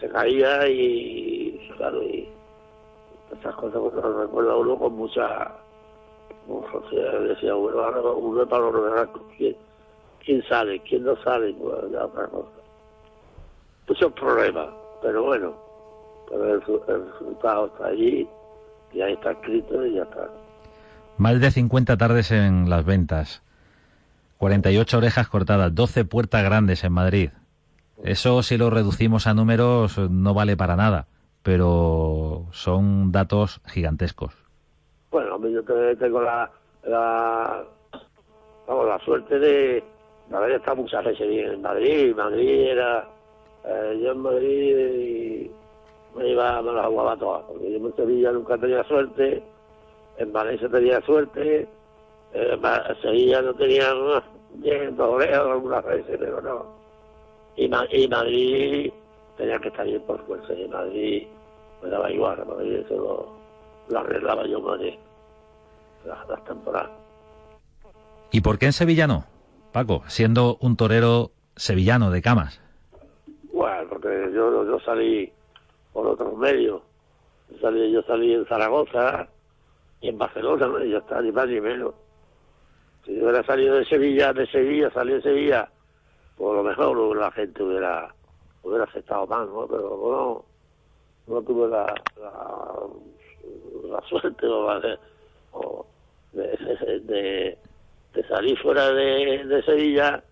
se 0.00 0.08
caía 0.08 0.68
y, 0.68 1.70
claro, 1.76 2.02
y 2.02 2.28
esas 3.38 3.54
cosas 3.56 3.80
pues, 3.80 3.94
lo 3.94 4.22
recuerda 4.22 4.56
uno 4.56 4.78
con 4.78 4.92
mucha... 4.94 5.52
O 6.50 6.82
sea, 6.88 7.12
decía, 7.20 7.52
bueno, 7.52 7.80
ahora 7.80 8.00
uno 8.00 8.42
es 8.42 8.48
Pablo 8.48 8.72
Romero, 8.72 9.12
¿quién, 9.36 9.54
quién 10.24 10.42
sale? 10.44 10.80
¿Quién 10.80 11.04
no 11.04 11.14
sale? 11.22 11.52
Pues 11.52 11.90
ya 11.92 12.06
otra 12.06 12.26
cosa. 12.26 12.48
Muchos 13.86 14.12
problemas, 14.12 14.68
pero 15.02 15.24
bueno, 15.24 15.54
pero 16.30 16.44
el, 16.44 16.62
el 16.88 17.12
resultado 17.12 17.66
está 17.66 17.86
allí 17.86 18.28
y 18.92 19.00
ahí 19.00 19.12
está 19.12 19.32
escrito 19.32 19.84
y 19.84 19.94
ya 19.94 20.02
está. 20.04 20.30
Más 21.18 21.40
de 21.40 21.50
50 21.50 21.96
tardes 21.96 22.30
en 22.30 22.70
las 22.70 22.84
ventas, 22.84 23.42
48 24.38 24.98
orejas 24.98 25.28
cortadas, 25.28 25.74
12 25.74 26.04
puertas 26.04 26.42
grandes 26.44 26.84
en 26.84 26.92
Madrid. 26.92 27.30
Eso 28.04 28.42
si 28.42 28.56
lo 28.56 28.70
reducimos 28.70 29.26
a 29.26 29.34
números 29.34 29.98
no 29.98 30.32
vale 30.34 30.56
para 30.56 30.76
nada, 30.76 31.06
pero 31.42 32.46
son 32.52 33.10
datos 33.10 33.60
gigantescos. 33.66 34.32
Bueno, 35.10 35.38
yo 35.48 35.62
te- 35.64 35.96
tengo 35.96 36.20
la, 36.22 36.48
la, 36.84 37.64
vamos, 38.68 38.86
la 38.86 38.98
suerte 39.00 39.38
de 39.38 39.82
haber 40.32 40.52
estado 40.52 40.76
muchas 40.76 41.04
veces 41.04 41.28
bien 41.28 41.50
en 41.54 41.62
Madrid. 41.62 42.14
Madrid 42.14 42.48
era, 42.70 43.08
eh, 43.64 44.00
yo 44.02 44.12
en 44.12 44.18
Madrid 44.18 44.78
y 44.78 45.50
me 46.16 46.28
iba, 46.28 46.62
me 46.62 46.72
las 46.72 46.86
jugaba 46.86 47.16
todas, 47.16 47.42
porque 47.48 47.72
yo 47.72 47.78
en 47.88 47.96
Sevilla 47.96 48.30
nunca 48.32 48.56
tenía 48.58 48.84
suerte, 48.84 49.42
en 50.18 50.32
Valencia 50.32 50.68
tenía 50.68 51.00
suerte, 51.00 51.68
eh, 52.32 52.58
Sevilla 53.02 53.42
no 53.42 53.54
tenía 53.54 53.92
bien, 54.54 54.96
dos 54.96 55.14
orejas 55.14 55.46
algunas 55.46 55.84
veces, 55.84 56.16
pero 56.18 56.40
no. 56.40 56.66
Y, 57.56 57.68
Ma- 57.68 57.86
y 57.90 58.06
Madrid 58.08 58.92
tenía 59.36 59.58
que 59.58 59.68
estar 59.68 59.86
bien 59.86 60.02
por 60.02 60.24
fuerza, 60.26 60.52
y 60.54 60.68
Madrid 60.68 61.26
me 61.82 61.88
daba 61.90 62.10
igual, 62.10 62.44
Madrid 62.46 62.76
eso 62.84 62.94
lo, 62.96 63.28
lo 63.92 63.98
arreglaba 64.00 64.46
yo 64.46 64.60
Madrid, 64.60 64.94
las, 66.04 66.28
las 66.28 66.44
temporadas. 66.44 66.90
¿Y 68.30 68.40
por 68.40 68.58
qué 68.58 68.66
en 68.66 68.72
Sevilla 68.72 69.06
no, 69.06 69.24
Paco? 69.72 70.02
Siendo 70.08 70.58
un 70.60 70.76
torero 70.76 71.30
sevillano 71.56 72.10
de 72.10 72.20
camas. 72.22 72.60
Bueno, 73.52 73.88
porque 73.88 74.08
yo, 74.34 74.64
yo 74.64 74.78
salí 74.80 75.32
por 75.92 76.06
otros 76.06 76.36
medios. 76.36 76.82
Yo 77.50 77.58
salí, 77.60 77.90
yo 77.90 78.02
salí 78.02 78.34
en 78.34 78.46
Zaragoza 78.46 79.26
y 80.00 80.08
en 80.10 80.18
Barcelona, 80.18 80.66
¿no? 80.68 80.84
y 80.84 80.90
ya 80.90 80.98
está, 80.98 81.20
ni 81.22 81.32
más 81.32 81.48
ni 81.48 81.60
menos. 81.60 81.94
Si 83.08 83.18
hubiera 83.18 83.42
salido 83.42 83.76
de 83.76 83.86
Sevilla, 83.86 84.34
de 84.34 84.46
Sevilla, 84.48 84.90
salí 84.90 85.14
de 85.14 85.22
Sevilla, 85.22 85.66
por 86.36 86.56
lo 86.56 86.62
mejor 86.62 87.16
la 87.16 87.30
gente 87.30 87.62
hubiera 87.62 88.14
hubiera 88.62 88.84
aceptado 88.84 89.26
más, 89.26 89.48
¿no? 89.48 89.66
Pero 89.66 89.96
bueno, 89.96 90.44
no 91.26 91.40
tuve 91.40 91.68
la, 91.68 91.86
la, 93.88 94.02
suerte 94.10 94.46
de, 96.32 97.58
de, 98.12 98.28
salir 98.28 98.58
fuera 98.58 98.92
de, 98.92 99.42
de 99.42 99.62
Sevilla, 99.62 100.22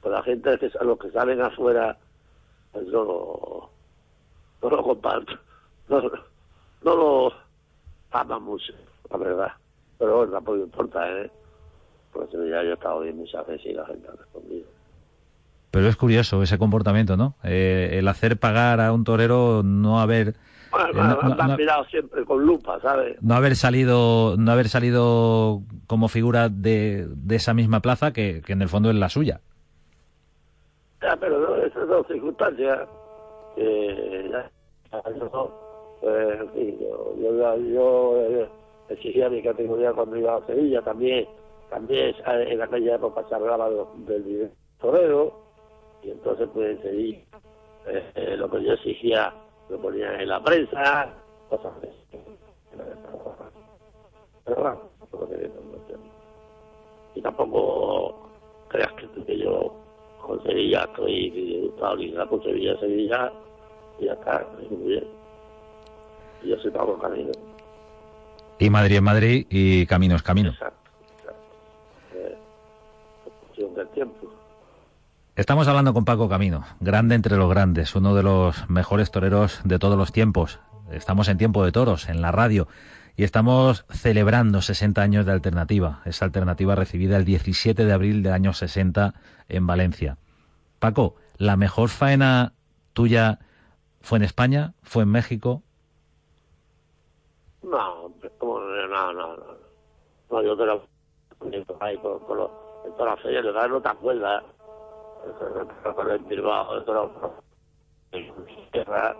pues 0.00 0.14
la 0.14 0.22
gente, 0.22 0.70
los 0.80 0.98
que 1.00 1.10
salen 1.10 1.40
afuera, 1.40 1.98
pues 2.70 2.86
no 2.86 3.68
no 4.62 4.70
lo 4.70 4.82
comparto, 4.84 5.32
no, 5.88 6.02
no 6.82 6.96
lo 6.96 7.32
aman 8.12 8.44
mucho, 8.44 8.72
la 9.10 9.16
verdad. 9.16 9.52
Pero 9.98 10.18
bueno, 10.18 10.32
tampoco 10.34 10.58
importa, 10.58 11.20
¿eh? 11.20 11.28
Porque 12.12 12.36
ya 12.36 12.62
yo 12.62 12.70
he 12.70 12.74
estado 12.74 13.00
bien 13.00 13.16
muchas 13.16 13.46
veces 13.46 13.66
y 13.66 13.72
la 13.72 13.86
gente 13.86 14.06
ha 14.08 14.16
respondido. 14.16 14.68
Pero 15.70 15.88
es 15.88 15.96
curioso 15.96 16.42
ese 16.42 16.58
comportamiento, 16.58 17.16
¿no? 17.16 17.34
Eh, 17.42 17.90
el 17.94 18.06
hacer 18.08 18.36
pagar 18.38 18.80
a 18.80 18.92
un 18.92 19.04
torero 19.04 19.62
no 19.64 20.00
haber 20.00 20.34
Bueno, 20.70 20.90
Eh, 20.90 21.34
no- 21.46 21.56
mirado 21.56 21.84
siempre 21.86 22.24
con 22.24 22.44
lupa, 22.44 22.78
¿sabes? 22.80 23.16
no 23.22 23.34
haber 23.34 23.56
salido 23.56 24.36
no 24.38 24.52
haber 24.52 24.68
salido 24.68 25.62
como 25.86 26.08
figura 26.08 26.48
de, 26.50 27.06
de 27.08 27.36
esa 27.36 27.54
misma 27.54 27.80
plaza 27.80 28.12
que, 28.12 28.42
que 28.44 28.52
en 28.52 28.62
el 28.62 28.68
fondo 28.68 28.90
es 28.90 28.96
la 28.96 29.08
suya. 29.08 29.40
Ya, 31.02 31.16
pero 31.16 31.56
esas 31.64 31.88
son 31.88 32.06
circunstancias 32.06 32.88
que 33.54 34.28
ya, 34.30 34.50
pues, 36.00 36.40
en 36.40 36.50
fin, 36.52 36.78
yo, 36.80 37.14
yo, 37.20 37.56
yo, 37.58 38.16
eh, 38.20 38.48
exigía 38.88 39.28
mi 39.28 39.42
categoría 39.42 39.92
cuando 39.92 40.16
iba 40.16 40.36
a 40.36 40.46
Sevilla 40.46 40.82
también, 40.82 41.26
también 41.72 42.14
eh, 42.14 42.46
en 42.48 42.60
aquella 42.62 42.96
época 42.96 43.24
se 43.28 43.34
hablaba 43.34 43.70
de- 43.70 43.84
del 44.06 44.24
director 44.24 44.56
torero 44.80 45.32
y 46.02 46.10
entonces 46.10 46.48
pues 46.52 46.78
Sevilla 46.82 47.18
eh, 47.86 48.12
eh, 48.14 48.36
lo 48.36 48.50
que 48.50 48.62
yo 48.62 48.72
exigía 48.74 49.32
lo 49.68 49.80
ponía 49.80 50.20
en 50.20 50.28
la 50.28 50.42
prensa, 50.42 51.14
cosas 51.48 51.72
no 51.74 51.80
sé. 51.80 51.90
y 57.14 57.22
tampoco 57.22 58.28
creas 58.68 58.92
que, 58.94 59.24
que 59.24 59.38
yo 59.38 59.74
con 60.20 60.42
Sevilla 60.44 60.84
estoy 60.84 61.70
estabilizado 61.74 62.28
con 62.28 62.42
Sevilla, 62.42 62.78
Sevilla, 62.78 63.32
y 63.98 64.04
ya 64.06 64.12
está, 64.14 64.46
muy 64.70 64.88
bien. 64.88 65.04
Y 66.42 66.48
yo 66.48 66.56
soy 66.58 66.70
Pablo 66.70 66.98
Camino. 66.98 67.30
Y 68.58 68.70
Madrid 68.70 68.96
es 68.96 69.02
Madrid 69.02 69.46
y 69.50 69.86
camino 69.86 70.14
es 70.16 70.22
camino. 70.22 70.50
Exacto. 70.50 70.78
Eh, 72.14 72.36
es 73.26 73.32
cuestión 73.46 73.71
del 73.84 73.88
tiempo. 73.94 74.30
Estamos 75.34 75.66
hablando 75.68 75.94
con 75.94 76.04
Paco 76.04 76.28
Camino, 76.28 76.64
grande 76.80 77.14
entre 77.14 77.36
los 77.36 77.48
grandes, 77.48 77.94
uno 77.94 78.14
de 78.14 78.22
los 78.22 78.68
mejores 78.68 79.10
toreros 79.10 79.60
de 79.64 79.78
todos 79.78 79.96
los 79.96 80.12
tiempos. 80.12 80.60
Estamos 80.90 81.28
en 81.28 81.38
tiempo 81.38 81.64
de 81.64 81.72
toros, 81.72 82.08
en 82.10 82.20
la 82.20 82.32
radio, 82.32 82.68
y 83.16 83.24
estamos 83.24 83.86
celebrando 83.90 84.60
60 84.60 85.00
años 85.00 85.24
de 85.24 85.32
alternativa. 85.32 86.02
Esa 86.04 86.26
alternativa 86.26 86.74
recibida 86.74 87.16
el 87.16 87.24
17 87.24 87.84
de 87.86 87.92
abril 87.92 88.22
del 88.22 88.32
año 88.34 88.52
60 88.52 89.14
en 89.48 89.66
Valencia. 89.66 90.18
Paco, 90.78 91.16
¿la 91.38 91.56
mejor 91.56 91.88
faena 91.88 92.52
tuya 92.92 93.38
fue 94.02 94.18
en 94.18 94.24
España? 94.24 94.74
¿Fue 94.82 95.04
en 95.04 95.10
México? 95.10 95.62
No, 97.62 98.10
no, 98.42 98.88
no, 98.88 99.12
no, 99.12 99.36
no. 100.30 100.42
Yo 100.42 100.56
te 100.56 100.66
lo 100.66 100.82
ahí 101.80 101.96
por, 101.98 102.20
por, 102.26 102.36
los- 102.36 102.50
todas 102.90 103.14
las 103.14 103.22
ferias, 103.22 103.44
de 103.44 103.52
verdad 103.52 103.68
no 103.68 103.80
te 103.80 103.88
acuerdas. 103.88 104.42
No 105.94 106.04
te 106.06 106.14
en 106.14 106.28
Bilbao, 106.28 106.78
eso 106.78 106.92
no 106.92 107.34
en 108.12 108.32
Sierra, 108.72 109.16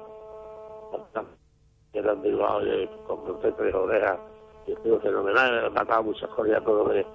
era 1.92 2.12
en 2.12 2.22
Bilbao, 2.22 2.60
con 3.06 3.30
usted 3.30 3.54
tres 3.54 3.74
orejas, 3.74 4.18
y 4.66 4.72
estuvo 4.72 5.00
fenomenal, 5.00 5.66
he 5.66 5.70
matado 5.70 6.02
muchas 6.04 6.28
corridas 6.30 6.64
todo 6.64 6.88
de 6.88 7.06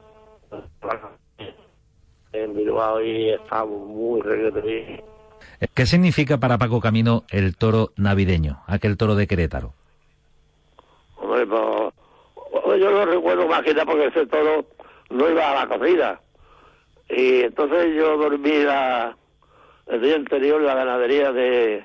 en 2.34 2.56
Bilbao 2.56 3.02
y 3.02 3.30
estaba 3.30 3.66
muy 3.66 4.22
bien. 4.22 5.04
¿Qué 5.74 5.86
significa 5.86 6.38
para 6.38 6.58
Paco 6.58 6.80
Camino 6.80 7.24
el 7.30 7.56
toro 7.58 7.90
navideño, 7.96 8.62
aquel 8.68 8.98
toro 8.98 9.16
de 9.16 9.28
Querétaro? 9.28 9.74
Hombre, 11.18 11.48
pues, 11.48 11.94
pues 12.64 12.80
yo 12.80 12.92
lo 12.92 13.06
recuerdo 13.06 13.48
más 13.48 13.64
que 13.64 13.74
nada 13.74 13.86
porque 13.86 14.08
ese 14.08 14.26
toro 14.28 14.66
no 15.10 15.30
iba 15.30 15.52
a 15.52 15.66
la 15.66 15.68
corrida. 15.68 16.20
Y 17.10 17.42
entonces 17.42 17.96
yo 17.96 18.18
dormí 18.18 18.64
la, 18.64 19.16
el 19.88 20.02
día 20.02 20.16
anterior 20.16 20.60
en 20.60 20.68
la 20.68 20.76
ganadería 20.76 21.32
de, 21.32 21.84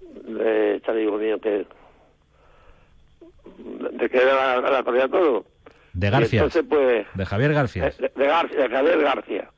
de 0.00 0.76
este 0.76 0.90
amigo 0.90 1.18
mío 1.18 1.40
que, 1.40 1.66
de 3.58 4.08
que 4.08 4.16
era 4.16 4.60
la, 4.60 4.70
la 4.70 4.82
corrida 4.82 5.08
de 5.92 6.10
García, 6.10 6.42
entonces 6.42 6.64
pues, 6.68 7.06
de 7.14 7.26
Javier 7.26 7.52
García. 7.52 7.92
de, 7.98 8.12
de 8.14 8.26
García, 8.26 8.58
de 8.60 8.68
Javier 8.68 9.00
García. 9.00 9.50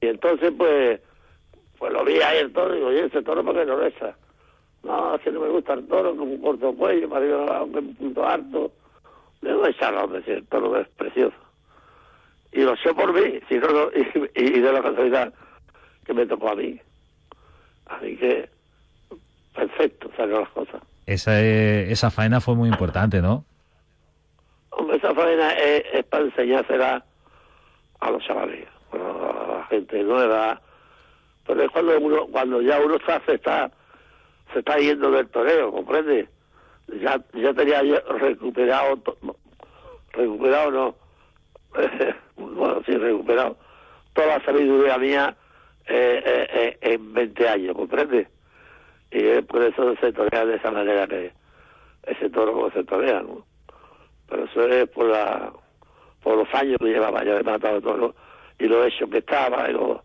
Y 0.00 0.06
entonces, 0.06 0.52
pues, 0.56 1.00
pues 1.78 1.92
lo 1.92 2.04
vi 2.04 2.20
ahí 2.20 2.38
el 2.38 2.52
toro 2.52 2.74
y 2.74 2.76
digo, 2.76 2.88
oye, 2.88 3.06
ese 3.06 3.22
toro, 3.22 3.42
¿por 3.44 3.54
qué 3.54 3.64
no 3.64 3.76
reza? 3.76 4.16
no, 4.84 5.14
es 5.14 5.22
que 5.22 5.32
no 5.32 5.40
me 5.40 5.48
gusta 5.48 5.72
el 5.72 5.86
toro, 5.88 6.16
como 6.16 6.32
un 6.32 6.42
corto 6.42 6.74
cuello, 6.74 7.08
para 7.08 7.56
a 7.58 7.62
un 7.62 7.94
punto 7.94 8.26
harto. 8.26 8.72
Le 9.40 9.50
digo, 9.50 9.66
echarlo, 9.66 10.04
hombre, 10.04 10.22
si 10.24 10.32
el 10.32 10.46
toro 10.46 10.78
es 10.78 10.88
precioso. 10.88 11.36
Y 12.54 12.60
lo 12.62 12.76
sé 12.76 12.94
por 12.94 13.12
mí, 13.12 13.40
si 13.48 13.56
no, 13.56 13.68
no- 13.68 13.90
y, 14.34 14.40
y 14.40 14.60
de 14.60 14.72
la 14.72 14.80
casualidad 14.82 15.32
que 16.06 16.14
me 16.14 16.24
tocó 16.26 16.50
a 16.50 16.54
mí. 16.54 16.80
Así 17.86 18.16
que, 18.16 18.48
perfecto, 19.54 20.10
salió 20.16 20.40
las 20.40 20.48
cosas. 20.50 20.80
Esa, 21.06 21.40
eh, 21.42 21.90
esa 21.90 22.10
faena 22.10 22.40
fue 22.40 22.54
muy 22.54 22.68
importante, 22.68 23.20
¿no? 23.20 23.44
Hombre, 24.70 24.96
esa 24.96 25.14
faena 25.14 25.50
es, 25.52 25.82
es 25.92 26.04
para 26.06 26.24
enseñársela 26.24 27.04
a 28.00 28.10
los 28.10 28.22
chavales, 28.24 28.66
bueno, 28.90 29.30
a 29.30 29.58
la 29.58 29.64
gente 29.66 30.02
nueva. 30.02 30.60
Pero 31.46 31.62
es 31.62 31.70
cuando 31.70 31.98
uno, 32.00 32.26
cuando 32.28 32.62
ya 32.62 32.80
uno 32.80 32.96
está, 32.96 33.20
se 33.26 33.34
está, 33.34 33.70
se 34.52 34.60
está 34.60 34.78
yendo 34.78 35.10
del 35.10 35.28
toreo, 35.28 35.70
¿comprende? 35.72 36.28
Ya, 37.00 37.20
ya 37.34 37.52
tenía 37.52 37.82
recuperado, 38.18 39.00
recuperado 40.12 40.70
no, 40.70 40.94
bueno, 42.36 42.80
sí, 42.86 42.96
recuperado 42.96 43.56
toda 44.12 44.38
la 44.38 44.44
sabiduría 44.44 44.96
mía 44.98 45.36
eh, 45.86 46.22
eh, 46.24 46.48
eh, 46.82 46.94
en 46.94 47.12
20 47.12 47.48
años, 47.48 47.74
¿comprende? 47.76 48.28
Y 49.10 49.18
eh, 49.18 49.42
por 49.42 49.62
eso 49.62 49.94
se 50.00 50.12
torea 50.12 50.44
de 50.46 50.56
esa 50.56 50.70
manera 50.70 51.06
que 51.06 51.32
ese 52.04 52.30
toro 52.30 52.52
como 52.52 52.70
se 52.70 52.84
torea, 52.84 53.20
¿no? 53.22 53.44
pero 54.28 54.44
eso 54.44 54.66
es 54.68 54.88
por 54.90 55.06
la 55.06 55.52
por 56.22 56.36
los 56.38 56.48
años 56.54 56.78
que 56.78 56.86
llevaba 56.86 57.22
ya 57.24 57.34
de 57.34 57.42
matado 57.42 57.80
todo 57.82 58.14
y 58.58 58.64
lo 58.66 58.82
hecho 58.84 59.08
que 59.10 59.18
estaba 59.18 59.68
y 59.68 59.74
lo, 59.74 60.02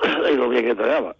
y 0.32 0.36
lo 0.36 0.48
bien 0.48 0.64
que 0.66 0.74
toreaba 0.76 1.16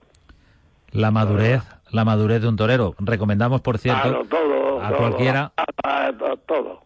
La 0.93 1.11
madurez, 1.11 1.63
la 1.91 2.05
madurez 2.05 2.41
de 2.43 2.49
un 2.49 2.57
torero. 2.57 2.95
Recomendamos, 3.01 3.61
por 3.63 3.79
cierto, 3.79 4.03
Claro, 4.03 4.25
todo, 4.27 4.81
a 4.81 4.89
todo, 4.91 4.99
cualquiera. 4.99 5.53
a- 5.57 6.07
a- 6.07 6.13
todo 6.47 6.86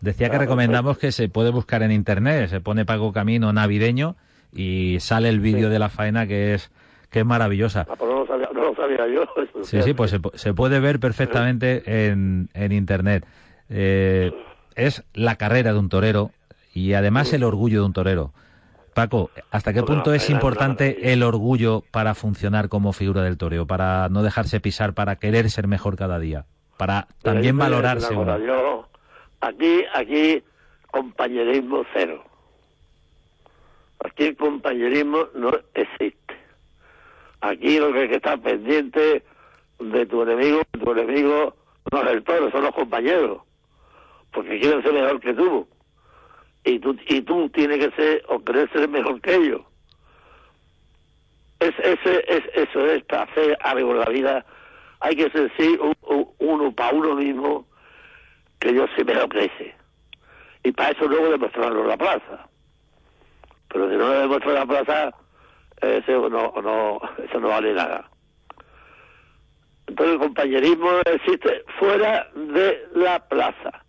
Decía 0.00 0.30
que 0.30 0.38
recomendamos 0.38 0.98
que 0.98 1.12
se 1.12 1.28
puede 1.28 1.50
buscar 1.50 1.82
en 1.82 1.90
internet, 1.90 2.48
se 2.48 2.60
pone 2.60 2.84
Paco 2.84 3.12
Camino 3.12 3.52
navideño 3.52 4.16
y 4.52 4.98
sale 5.00 5.28
el 5.28 5.40
vídeo 5.40 5.70
de 5.70 5.78
la 5.78 5.88
faena 5.88 6.26
que 6.26 6.54
es 6.54 6.70
que 7.10 7.20
es 7.20 7.26
maravillosa. 7.26 7.86
Ah, 7.88 7.96
pues 7.96 8.10
no 8.10 8.20
lo 8.20 8.26
sabía, 8.26 8.48
no 8.52 8.64
lo 8.64 8.74
sabía 8.74 9.06
yo 9.08 9.24
Sí, 9.62 9.82
sí, 9.82 9.94
pues 9.94 10.10
se, 10.10 10.20
se 10.34 10.54
puede 10.54 10.78
ver 10.78 11.00
perfectamente 11.00 12.08
en, 12.08 12.48
en 12.54 12.72
internet. 12.72 13.26
Eh, 13.70 14.32
es 14.74 15.04
la 15.14 15.36
carrera 15.36 15.72
de 15.72 15.78
un 15.78 15.88
torero 15.88 16.30
y 16.72 16.92
además 16.92 17.32
el 17.32 17.44
orgullo 17.44 17.80
de 17.80 17.86
un 17.86 17.92
torero. 17.92 18.32
Paco, 18.94 19.30
¿hasta 19.50 19.72
qué 19.72 19.80
Bueno, 19.80 19.96
punto 19.96 20.14
es 20.14 20.28
importante 20.28 21.12
el 21.12 21.22
orgullo 21.22 21.84
para 21.90 22.14
funcionar 22.14 22.68
como 22.68 22.92
figura 22.92 23.22
del 23.22 23.38
toreo, 23.38 23.66
para 23.66 24.08
no 24.08 24.22
dejarse 24.22 24.60
pisar, 24.60 24.92
para 24.92 25.16
querer 25.16 25.50
ser 25.50 25.68
mejor 25.68 25.96
cada 25.96 26.18
día, 26.18 26.46
para 26.76 27.06
también 27.22 27.56
valorarse 27.56 28.14
uno? 28.14 28.36
Aquí 29.40 29.84
aquí 29.94 30.42
compañerismo 30.90 31.84
cero. 31.92 32.24
Aquí 34.04 34.24
el 34.24 34.36
compañerismo 34.36 35.28
no 35.34 35.50
existe. 35.74 36.36
Aquí 37.40 37.78
lo 37.78 37.92
que 37.92 38.04
estar 38.04 38.40
pendiente 38.40 39.22
de 39.78 40.06
tu 40.06 40.22
enemigo 40.22 40.62
tu 40.72 40.92
enemigo 40.92 41.54
no 41.92 42.02
es 42.02 42.08
el 42.10 42.24
toro 42.24 42.50
son 42.50 42.64
los 42.64 42.74
compañeros. 42.74 43.42
Porque 44.32 44.60
quieren 44.60 44.82
ser 44.82 44.92
mejor 44.92 45.20
que 45.20 45.34
tú 45.34 45.68
y 46.64 46.78
tú 46.80 46.96
y 47.08 47.22
tú 47.22 47.48
tienes 47.50 47.78
que 47.78 47.90
ser 47.96 48.24
o 48.28 48.42
querer 48.44 48.70
ser 48.72 48.88
mejor 48.88 49.20
que 49.20 49.34
ellos. 49.34 49.62
Es, 51.60 51.74
ese, 51.80 52.24
es, 52.28 52.42
eso 52.54 52.86
es 52.86 53.02
para 53.04 53.22
hacer 53.22 53.58
algo 53.62 53.90
en 53.92 53.98
la 54.00 54.06
vida. 54.06 54.46
Hay 55.00 55.16
que 55.16 55.30
ser 55.30 55.50
sí 55.56 55.76
un- 55.80 55.94
un- 56.02 56.28
uno 56.38 56.72
para 56.72 56.94
uno 56.94 57.14
mismo 57.14 57.66
que 58.60 58.74
yo 58.74 58.86
soy 58.94 59.04
mejor 59.04 59.28
que 59.28 59.44
ese. 59.44 59.74
Y 60.64 60.72
para 60.72 60.90
eso 60.90 61.06
luego 61.06 61.30
demostrarlo 61.30 61.86
la 61.86 61.96
plaza. 61.96 62.48
Pero 63.68 63.90
si 63.90 63.96
no 63.96 64.08
lo 64.08 64.20
demuestro 64.20 64.52
la 64.52 64.66
plaza, 64.66 65.10
eso 65.80 66.28
no, 66.28 66.52
no, 66.62 67.00
eso 67.24 67.40
no 67.40 67.48
vale 67.48 67.72
nada. 67.72 68.08
Entonces 69.86 70.14
el 70.14 70.20
compañerismo 70.20 70.90
existe 71.06 71.64
fuera 71.78 72.28
de 72.34 72.86
la 72.94 73.18
plaza. 73.28 73.84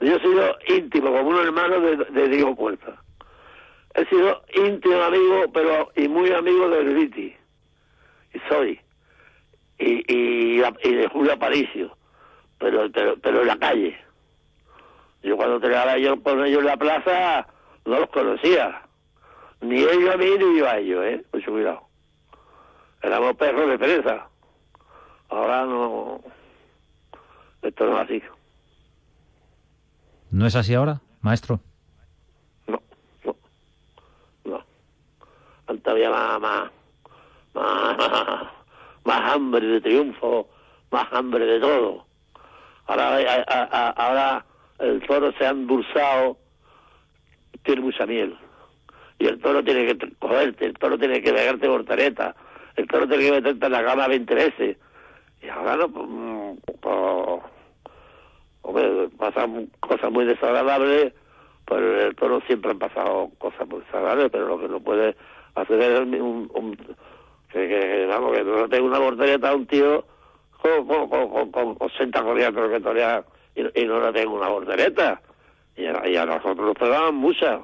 Yo 0.00 0.16
he 0.16 0.20
sido 0.20 0.58
íntimo, 0.68 1.12
como 1.12 1.30
un 1.30 1.38
hermano 1.38 1.80
de, 1.80 2.28
Diego 2.28 2.54
Puerta. 2.54 3.00
He 3.94 4.04
sido 4.06 4.42
íntimo 4.54 5.02
amigo, 5.02 5.44
pero 5.52 5.90
y 5.96 6.08
muy 6.08 6.30
amigo 6.32 6.68
de 6.68 6.84
Griti. 6.84 7.36
Y 8.34 8.38
soy. 8.48 8.80
Y, 9.78 10.04
y 10.12 10.58
de 10.58 11.08
Julio 11.12 11.32
Aparicio. 11.32 11.96
Pero, 12.64 12.90
pero, 12.90 13.14
pero 13.18 13.42
en 13.42 13.46
la 13.46 13.58
calle. 13.58 13.94
Yo 15.22 15.36
cuando 15.36 15.60
trabajaba 15.60 15.98
yo 15.98 16.18
con 16.22 16.42
ellos 16.46 16.60
en 16.60 16.66
la 16.66 16.78
plaza, 16.78 17.46
no 17.84 18.00
los 18.00 18.08
conocía. 18.08 18.80
Ni 19.60 19.82
ellos 19.82 20.14
a 20.14 20.16
mí, 20.16 20.30
ni 20.38 20.58
yo 20.58 20.66
a 20.66 20.78
ellos, 20.78 21.04
¿eh? 21.04 21.22
Mucho 21.30 21.50
cuidado. 21.50 21.82
Éramos 23.02 23.36
perros 23.36 23.68
de 23.68 23.78
pereza. 23.78 24.26
Ahora 25.28 25.66
no... 25.66 26.22
Esto 27.60 27.84
no 27.84 28.00
es 28.00 28.04
así. 28.04 28.22
¿No 30.30 30.46
es 30.46 30.56
así 30.56 30.72
ahora, 30.72 31.02
maestro? 31.20 31.60
No, 32.66 32.80
no, 33.26 33.36
no. 34.44 34.64
Antes 35.66 35.86
había 35.86 36.08
más, 36.08 36.40
más, 36.40 36.70
más, 37.52 37.98
más 39.04 39.34
hambre 39.34 39.66
de 39.66 39.80
triunfo, 39.82 40.48
más 40.90 41.12
hambre 41.12 41.44
de 41.44 41.60
todo. 41.60 42.06
Ahora, 42.86 43.16
a- 43.16 43.44
a- 43.70 43.90
ahora 43.90 44.44
el 44.78 45.00
toro 45.06 45.32
se 45.38 45.46
ha 45.46 45.50
endulzado, 45.50 46.36
tiene 47.62 47.80
mucha 47.82 48.06
miel. 48.06 48.36
Y 49.18 49.26
el 49.26 49.40
toro 49.40 49.62
tiene 49.64 49.86
que 49.86 50.10
cogerte, 50.18 50.66
el 50.66 50.74
toro 50.74 50.98
tiene 50.98 51.22
que 51.22 51.32
pegarte 51.32 51.68
voltereta, 51.68 52.34
el 52.76 52.86
toro 52.88 53.06
tiene 53.08 53.24
que 53.24 53.32
meterte 53.32 53.66
en 53.66 53.72
la 53.72 53.84
cama 53.84 54.08
20 54.08 54.34
veces. 54.34 54.76
Y 55.42 55.48
ahora 55.48 55.76
no, 55.76 55.88
pues, 55.88 56.06
mm, 56.08 56.52
pues, 58.62 59.10
pasan 59.18 59.68
cosas 59.80 60.10
muy 60.10 60.24
desagradables, 60.24 61.12
pero 61.66 62.00
el 62.02 62.14
toro 62.16 62.40
siempre 62.46 62.72
han 62.72 62.78
pasado 62.78 63.30
cosas 63.38 63.66
muy 63.68 63.80
desagradables, 63.80 64.30
pero 64.30 64.46
lo 64.48 64.58
que 64.58 64.68
no 64.68 64.80
puede 64.80 65.16
hacer 65.54 65.80
es 65.80 66.00
un, 66.00 66.50
un- 66.54 66.76
que, 67.52 67.68
que, 67.68 68.06
vamos, 68.06 68.32
que 68.36 68.42
no 68.42 68.68
tenga 68.68 68.84
una 68.86 68.98
voltereta 68.98 69.50
a 69.50 69.54
un 69.54 69.66
tío 69.66 70.04
con, 70.64 70.86
con, 70.86 71.08
con, 71.08 71.50
con, 71.50 71.74
con 71.74 71.88
80 71.88 72.22
corrientes 72.22 72.70
que 72.70 72.80
torea 72.80 73.24
y, 73.54 73.84
no 73.84 74.00
le 74.00 74.12
tengo 74.12 74.36
una 74.36 74.48
voltereta. 74.48 75.20
Y 75.76 75.86
a, 75.86 76.08
y 76.08 76.16
a 76.16 76.24
nosotros 76.24 76.66
nos 76.66 76.74
pegaban 76.74 77.14
muchas. 77.16 77.60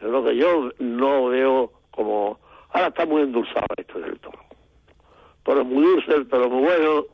Es 0.00 0.08
lo 0.08 0.22
que 0.24 0.36
yo 0.36 0.70
no 0.78 1.26
veo 1.26 1.72
como... 1.90 2.38
Ahora 2.70 2.88
está 2.88 3.04
muy 3.04 3.22
endulzado 3.22 3.66
esto 3.76 3.98
del 3.98 4.18
toro. 4.20 4.38
Toro 5.42 5.64
muy 5.64 5.82
dulce, 5.82 6.14
el 6.14 6.28
toro 6.28 6.48
muy 6.48 6.62
bueno. 6.62 7.04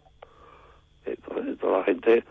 Entonces, 1.04 1.58
toda 1.58 1.78
la 1.78 1.84
gente, 1.84 2.24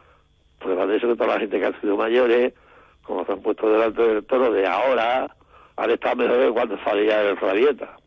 prueba 0.59 0.85
de 0.85 0.97
eso 0.97 1.07
que 1.07 1.15
toda 1.15 1.33
la 1.33 1.39
gente 1.39 1.59
que 1.59 1.65
ha 1.65 1.81
sido 1.81 1.97
mayores, 1.97 2.53
como 3.01 3.25
se 3.25 3.31
han 3.31 3.41
puesto 3.41 3.69
delante 3.69 4.01
del 4.01 4.25
toro 4.25 4.51
de 4.51 4.67
ahora, 4.67 5.35
han 5.75 5.91
estado 5.91 6.17
mejor 6.17 6.45
que 6.45 6.51
cuando 6.51 6.83
salía 6.83 7.21
el 7.21 7.37
rabieta. 7.37 7.97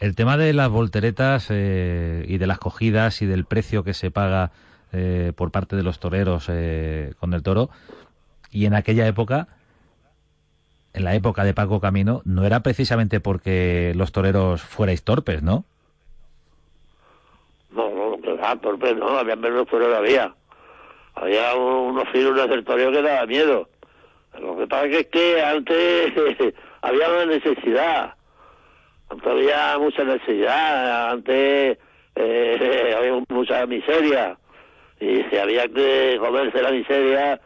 El 0.00 0.14
tema 0.16 0.36
de 0.38 0.52
las 0.54 0.70
volteretas 0.70 1.48
eh, 1.50 2.24
y 2.26 2.38
de 2.38 2.46
las 2.46 2.58
cogidas 2.58 3.20
y 3.22 3.26
del 3.26 3.44
precio 3.44 3.84
que 3.84 3.92
se 3.94 4.10
paga 4.10 4.50
eh, 4.92 5.32
por 5.36 5.50
parte 5.50 5.76
de 5.76 5.82
los 5.82 6.00
toreros 6.00 6.46
eh, 6.48 7.12
con 7.20 7.34
el 7.34 7.42
toro, 7.42 7.68
y 8.50 8.64
en 8.64 8.74
aquella 8.74 9.06
época, 9.06 9.46
en 10.94 11.04
la 11.04 11.14
época 11.14 11.44
de 11.44 11.52
Paco 11.54 11.80
Camino, 11.80 12.22
no 12.24 12.44
era 12.46 12.60
precisamente 12.60 13.20
porque 13.20 13.92
los 13.94 14.10
toreros 14.10 14.62
fuerais 14.62 15.02
torpes, 15.04 15.42
¿no? 15.42 15.64
No, 17.70 17.88
no, 17.90 18.20
que 18.22 18.32
va, 18.32 18.56
torpe, 18.56 18.94
no, 18.94 19.18
había 19.18 19.36
menos 19.36 19.68
toreros 19.68 19.96
había. 19.96 20.34
Había 21.14 21.54
un- 21.54 21.90
unos 21.94 22.08
filos 22.08 22.48
del 22.48 22.64
toreo 22.64 22.90
que 22.90 23.02
daba 23.02 23.26
miedo. 23.26 23.68
Lo 24.40 24.56
que 24.56 24.66
pasa 24.66 24.86
es 24.86 25.06
que 25.08 25.42
antes 25.42 26.12
había 26.82 27.08
una 27.10 27.26
necesidad. 27.26 28.14
Había 29.24 29.78
mucha 29.78 30.04
necesidad, 30.04 31.10
antes 31.10 31.78
eh, 32.16 32.94
había 32.96 33.22
mucha 33.28 33.66
miseria. 33.66 34.36
Y 35.00 35.22
si 35.24 35.36
había 35.36 35.66
que 35.68 36.16
comerse 36.18 36.62
la 36.62 36.70
miseria, 36.70 37.40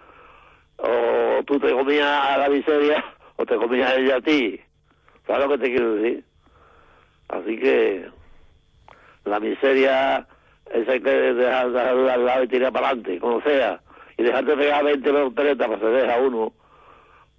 o 0.79 1.43
tú 1.45 1.59
te 1.59 1.73
comías 1.73 2.39
la 2.39 2.49
miseria, 2.49 3.05
o 3.37 3.47
te 3.47 3.57
comías 3.57 3.97
ella 3.97 4.17
a 4.17 4.21
ti. 4.21 4.61
¿Sabes 5.27 5.47
lo 5.47 5.51
que 5.53 5.59
te 5.59 5.71
quiero 5.71 5.95
decir? 5.95 6.25
Así 7.29 7.59
que 7.59 8.07
la 9.25 9.41
miseria 9.41 10.27
esa 10.71 10.93
hay 10.93 11.01
que 11.01 11.11
dejar, 11.11 11.71
dejarla 11.71 12.15
al 12.15 12.25
lado 12.25 12.45
y 12.45 12.49
tirar 12.49 12.73
para 12.73 12.89
adelante, 12.89 13.19
como 13.21 13.41
sea. 13.43 13.81
Y 14.17 14.23
dejarte 14.23 14.57
pegar 14.57 14.85
20 14.85 15.11
volteretas, 15.11 15.67
pues 15.67 15.81
se 15.81 15.87
deja 15.87 16.19
uno. 16.19 16.53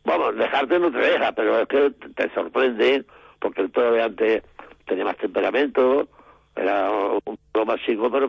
Vamos, 0.04 0.36
dejarte 0.36 0.80
no 0.80 0.92
te 0.92 1.00
deja, 1.00 1.32
pero 1.32 1.60
es 1.60 1.68
que 1.68 1.92
te 2.16 2.34
sorprende, 2.34 3.06
porque 3.46 3.62
el 3.62 3.72
toro 3.72 3.92
de 3.92 4.02
antes 4.02 4.44
tenía 4.88 5.06
más 5.06 5.18
temperamento, 5.18 6.08
Era 6.56 6.90
un 6.90 7.38
poco 7.52 7.66
más 7.66 7.80
chico, 7.86 8.10
pero, 8.10 8.28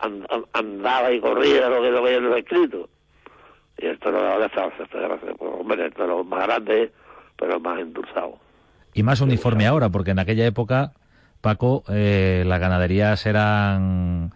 and- 0.00 0.26
and- 0.30 0.44
andaba 0.52 1.10
y 1.10 1.20
corría 1.20 1.68
lo 1.70 1.80
que 1.80 1.90
lo 1.90 2.02
veía 2.02 2.18
en 2.18 2.24
los 2.28 2.36
escritos. 2.36 2.88
Y 3.78 3.86
el 3.86 3.98
toro 3.98 4.22
de 4.22 4.28
ahora 4.28 4.46
está, 4.46 4.68
pues, 4.68 4.88
hombre, 5.40 5.86
el 5.86 5.94
toro 5.94 6.22
más 6.22 6.46
grande, 6.46 6.92
pero 7.38 7.58
más 7.60 7.80
endulzado. 7.80 8.38
Y 8.92 9.02
más 9.02 9.20
uniforme 9.22 9.66
ahora, 9.66 9.88
porque 9.88 10.10
en 10.10 10.18
aquella 10.18 10.44
época, 10.46 10.92
Paco, 11.40 11.82
eh, 11.88 12.44
las 12.46 12.60
ganaderías 12.60 13.24
eran, 13.24 14.30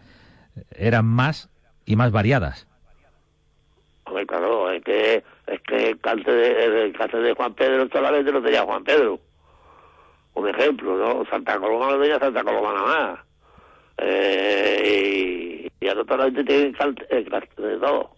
eran 0.75 1.05
más 1.05 1.51
y 1.85 1.95
más 1.97 2.11
variadas. 2.11 2.67
Hombre, 4.07 4.27
claro, 4.27 4.71
es 4.71 4.83
que, 4.83 5.23
es 5.47 5.61
que 5.63 5.91
el 5.91 6.01
cante 6.01 6.33
de, 6.33 6.85
el 6.87 6.97
cante 6.97 7.19
de 7.19 7.35
Juan 7.35 7.53
Pedro 7.55 7.87
solamente 7.93 8.33
lo 8.33 8.43
tenía 8.43 8.63
Juan 8.63 8.83
Pedro. 8.83 9.21
Un 10.35 10.49
ejemplo, 10.49 10.97
¿no? 10.97 11.25
Santa 11.27 11.59
Coloma 11.59 11.93
lo 11.93 12.01
tenía 12.01 12.19
Santa 12.19 12.43
Coloma 12.43 12.73
nada 12.73 12.87
más. 12.87 13.21
Eh, 13.99 15.69
y, 15.81 15.85
y 15.85 15.89
ahora 15.89 16.05
toda 16.05 16.17
la 16.19 16.25
gente 16.25 16.45
tiene 16.45 16.73
cante 16.73 17.07
de 17.07 17.79
todo. 17.79 18.11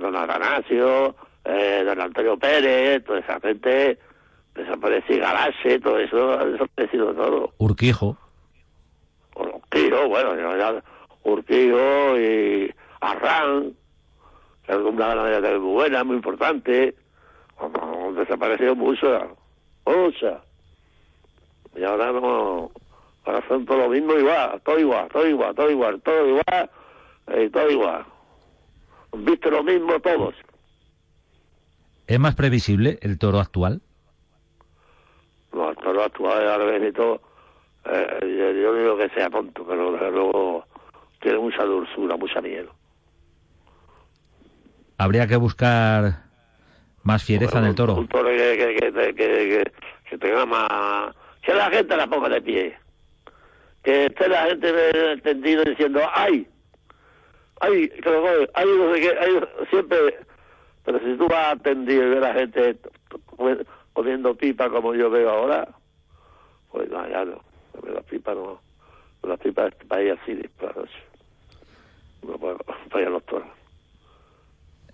Don 0.00 0.16
Atanasio, 0.16 1.14
eh, 1.44 1.82
Don 1.84 2.00
Antonio 2.00 2.38
Pérez, 2.38 3.04
toda 3.04 3.20
esa 3.20 3.38
gente, 3.40 3.98
desapareció 4.54 5.20
Galaxe, 5.20 5.78
todo 5.80 5.98
eso 5.98 6.32
ha 6.32 6.44
desaparecido 6.44 7.14
todo. 7.14 7.52
Urquijo. 7.58 8.16
Urquijo, 9.34 10.08
bueno, 10.08 10.82
Urquijo 11.24 12.18
y 12.18 12.74
Arran, 13.00 13.72
que 14.66 14.72
es 14.72 14.78
una 14.78 15.08
ganadería 15.08 15.58
muy 15.58 15.72
buena, 15.72 16.04
muy 16.04 16.16
importante, 16.16 16.94
han 17.58 18.14
desaparecido 18.14 18.74
mucho, 18.74 19.36
muchas. 19.96 20.42
Y 21.76 21.84
ahora 21.84 22.12
no, 22.12 22.70
ahora 23.24 23.44
son 23.48 23.64
todo 23.66 23.78
lo 23.78 23.88
mismo 23.88 24.14
igual, 24.14 24.60
todo 24.64 24.78
igual, 24.78 25.08
todo 25.08 25.26
igual, 25.26 25.54
todo 25.54 25.70
igual, 25.70 26.00
todo 26.02 26.28
igual, 26.28 26.70
eh, 27.28 27.50
todo 27.52 27.70
igual. 27.70 28.04
Viste 29.16 29.50
lo 29.50 29.62
mismo 29.62 30.00
todos. 30.00 30.34
¿Es 32.06 32.18
más 32.18 32.34
previsible 32.34 32.98
el 33.02 33.18
toro 33.18 33.38
actual? 33.38 33.80
No, 35.52 35.70
el 35.70 35.76
toro 35.76 36.02
actual 36.02 36.48
ahora 36.48 36.64
Benito, 36.64 37.20
eh, 37.84 38.18
yo, 38.22 38.52
yo 38.52 38.72
no 38.72 38.78
digo 38.78 38.96
que 38.96 39.08
sea 39.10 39.30
tonto, 39.30 39.64
pero 39.66 39.90
luego 40.10 40.64
tiene 41.20 41.38
mucha 41.38 41.64
dulzura, 41.64 42.16
mucha 42.16 42.40
miel. 42.40 42.68
Habría 44.96 45.26
que 45.26 45.36
buscar 45.36 46.27
más 47.08 47.24
fiereza 47.24 47.58
en 47.58 47.64
el 47.64 47.74
toro. 47.74 47.94
Un 47.94 48.06
toro 48.06 48.28
que, 48.28 48.36
que, 48.36 48.92
que, 48.92 48.92
que, 48.92 49.14
que- 49.14 49.72
que 50.10 50.18
tenga 50.18 50.44
más... 50.46 51.14
Que 51.42 51.54
la 51.54 51.70
gente 51.70 51.96
la 51.96 52.06
ponga 52.06 52.28
de 52.28 52.40
pie. 52.42 52.76
Que 53.82 54.06
esté 54.06 54.28
la 54.28 54.42
gente 54.46 55.12
entendido 55.12 55.64
diciendo, 55.64 56.00
¡ay! 56.14 56.46
¡ay! 57.60 57.88
Que 57.88 58.10
lo 58.10 58.26
¡ay! 58.54 58.66
No 58.76 58.94
sé 58.94 59.00
qué, 59.00 59.14
ay, 59.20 59.40
siempre... 59.70 59.98
Pero 60.84 60.98
si 61.00 61.16
tú 61.16 61.26
vas 61.28 61.46
a 61.46 61.50
atender 61.52 61.94
y 61.96 61.98
ver 62.10 62.18
a 62.24 62.32
la 62.32 62.34
gente 62.34 62.76
comiendo 63.92 64.34
pipa 64.34 64.68
como 64.70 64.94
yo 64.94 65.10
veo 65.10 65.30
ahora, 65.30 65.68
pues 66.70 66.88
no, 66.90 67.08
ya 67.08 67.24
no. 67.24 67.40
Las 67.92 68.04
pipas 68.04 68.36
no... 68.36 68.60
Las 69.22 69.38
pipas 69.40 69.74
para 69.88 70.02
ir 70.02 70.12
así, 70.22 70.34
para, 70.60 70.74
no, 72.22 72.38
para, 72.38 72.56
para 72.90 73.10
los 73.10 73.24
toros. 73.24 73.48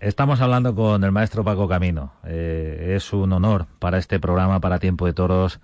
Estamos 0.05 0.41
hablando 0.43 0.75
con 0.75 1.03
el 1.03 1.13
maestro 1.13 1.45
Paco 1.45 1.67
Camino. 1.67 2.13
Eh, 2.27 2.93
es 2.95 3.15
un 3.15 3.33
honor 3.33 3.65
para 3.79 3.97
este 3.97 4.21
programa, 4.21 4.61
para 4.61 4.79
Tiempo 4.79 5.07
de 5.07 5.15
Toros, 5.15 5.61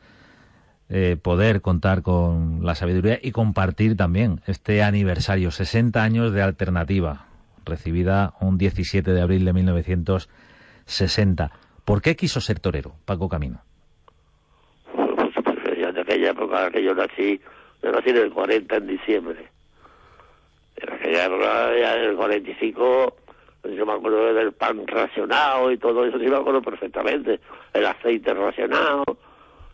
eh, 0.89 1.19
poder 1.23 1.61
contar 1.61 2.01
con 2.01 2.61
la 2.65 2.75
sabiduría 2.75 3.19
y 3.23 3.33
compartir 3.33 3.99
también 3.99 4.41
este 4.47 4.83
aniversario, 4.83 5.51
60 5.51 6.03
años 6.03 6.33
de 6.33 6.41
alternativa, 6.41 7.27
recibida 7.67 8.33
un 8.41 8.57
17 8.57 9.13
de 9.13 9.21
abril 9.21 9.45
de 9.45 9.53
1960. 9.53 11.51
¿Por 11.85 12.01
qué 12.01 12.17
quiso 12.17 12.41
ser 12.41 12.61
torero, 12.61 12.95
Paco 13.05 13.29
Camino? 13.29 13.61
Pues, 14.95 15.35
de 15.95 16.01
aquella 16.01 16.31
época 16.31 16.71
que 16.71 16.83
yo 16.83 16.95
nací, 16.95 17.39
yo 17.83 17.93
nací 17.93 18.09
en 18.09 18.17
el 18.17 18.33
40 18.33 18.75
en 18.75 18.87
diciembre. 18.87 19.49
En 20.77 20.95
aquella 20.95 21.27
época, 21.27 21.79
ya 21.79 21.95
en 21.99 22.05
el 22.05 22.17
45, 22.17 23.17
yo 23.65 23.87
me 23.87 23.93
acuerdo 23.93 24.33
del 24.35 24.53
pan 24.53 24.87
racionado 24.87 25.71
y 25.71 25.79
todo 25.79 26.05
eso, 26.05 26.19
sí 26.19 26.27
me 26.27 26.37
acuerdo 26.37 26.63
perfectamente. 26.63 27.41
El 27.73 27.87
aceite 27.87 28.33
racionado, 28.35 29.05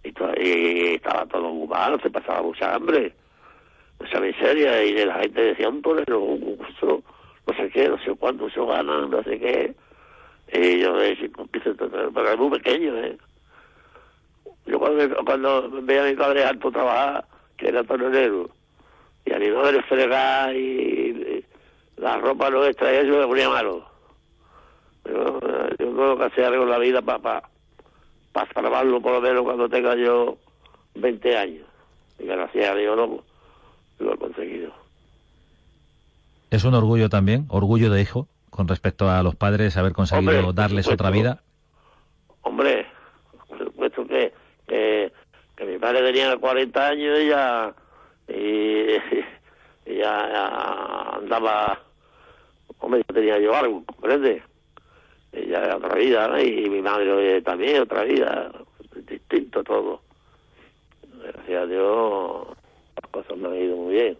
y, 0.03 0.12
to- 0.12 0.33
y 0.40 0.94
estaba 0.94 1.27
todo 1.27 1.51
muy 1.53 1.68
mal, 1.68 2.01
se 2.03 2.11
pasaba 2.11 2.42
mucha 2.42 2.75
hambre, 2.75 3.12
mucha 4.01 4.20
miseria, 4.20 4.83
y 4.85 4.92
la 5.05 5.20
gente 5.20 5.40
decía, 5.42 5.68
un 5.68 5.83
torero, 5.83 6.20
un 6.20 6.57
gusto, 6.57 7.03
no 7.46 7.55
sé 7.55 7.70
qué, 7.70 7.88
no 7.88 7.99
sé 7.99 8.12
cuánto 8.16 8.51
se 8.51 8.61
ganan, 8.64 9.11
no 9.11 9.22
sé 9.22 9.38
qué. 9.38 9.75
Y 10.53 10.79
yo 10.81 10.96
decía, 10.96 11.29
pero 11.55 12.20
era 12.20 12.37
muy 12.37 12.59
pequeño, 12.59 12.96
¿eh? 12.99 13.16
Yo 14.66 14.79
cuando, 14.81 15.16
cuando 15.25 15.70
veía 15.83 16.05
a 16.05 16.09
mi 16.09 16.14
padre 16.14 16.44
alto 16.44 16.70
trabajar, 16.72 17.25
que 17.57 17.68
era 17.68 17.85
torero, 17.85 18.51
y 19.25 19.33
a 19.33 19.38
mi 19.38 19.49
madre 19.51 19.83
fregar 19.85 20.55
y, 20.55 20.59
y 21.36 21.36
la 21.97 22.19
ropa 22.19 22.51
no 22.51 22.65
extraía, 22.65 23.03
yo 23.03 23.19
me 23.19 23.27
ponía 23.27 23.49
malo. 23.49 23.85
Yo, 25.05 25.39
eh, 25.39 25.77
yo 25.79 25.87
tengo 25.87 26.19
que 26.19 26.25
hacer 26.25 26.45
algo 26.45 26.65
en 26.65 26.71
la 26.71 26.79
vida 26.79 27.03
para 27.03 27.19
pa, 27.19 27.43
pa 28.33 28.49
salvarlo 28.53 29.01
por 29.01 29.13
lo 29.13 29.21
menos 29.21 29.43
cuando 29.43 29.69
tenga 29.69 29.95
yo 29.97 30.37
20 30.95 31.37
años. 31.37 31.67
Y 32.19 32.25
gracias 32.25 32.71
a 32.71 32.75
Dios 32.75 32.97
lo, 32.97 33.25
lo 33.99 34.15
he 34.15 34.19
conseguido. 34.19 34.73
¿Es 36.51 36.65
un 36.65 36.75
orgullo 36.75 37.09
también, 37.09 37.47
orgullo 37.49 37.91
de 37.91 38.01
hijo, 38.01 38.29
con 38.51 38.69
respecto 38.69 39.11
a 39.11 39.23
los 39.23 39.35
padres, 39.35 39.77
haber 39.77 39.93
conseguido 39.93 40.49
Hombre, 40.49 40.53
darles 40.55 40.89
otra 40.89 41.11
vida? 41.11 41.43
Hombre, 42.43 42.87
por 43.49 43.59
supuesto 43.59 44.07
que, 44.07 44.33
que, 44.67 45.13
que 45.57 45.65
mi 45.65 45.79
padre 45.79 46.03
tenía 46.03 46.37
40 46.37 46.89
años 46.89 47.19
y 47.21 47.29
ya, 47.29 47.75
y, 48.29 48.33
y 49.91 49.97
ya, 49.99 50.29
ya 50.29 51.17
andaba, 51.17 51.81
hombre, 52.79 53.05
ya 53.09 53.15
tenía 53.15 53.39
yo 53.39 53.55
algo, 53.55 53.85
¿comprendes? 53.85 54.43
Y 55.33 55.47
ya 55.49 55.59
era 55.59 55.77
otra 55.77 55.95
vida, 55.95 56.29
¿no? 56.29 56.41
Y 56.41 56.69
mi 56.71 56.81
madre 56.81 57.43
también 57.43 57.83
otra 57.83 58.05
vida, 58.05 58.51
distinto 59.09 59.63
todo. 59.65 60.01
Gracias 61.23 61.63
a 61.63 61.67
Dios, 61.67 62.47
las 63.01 63.11
cosas 63.11 63.37
me 63.37 63.49
han 63.49 63.55
ido 63.55 63.77
muy 63.77 63.95
bien. 63.95 64.19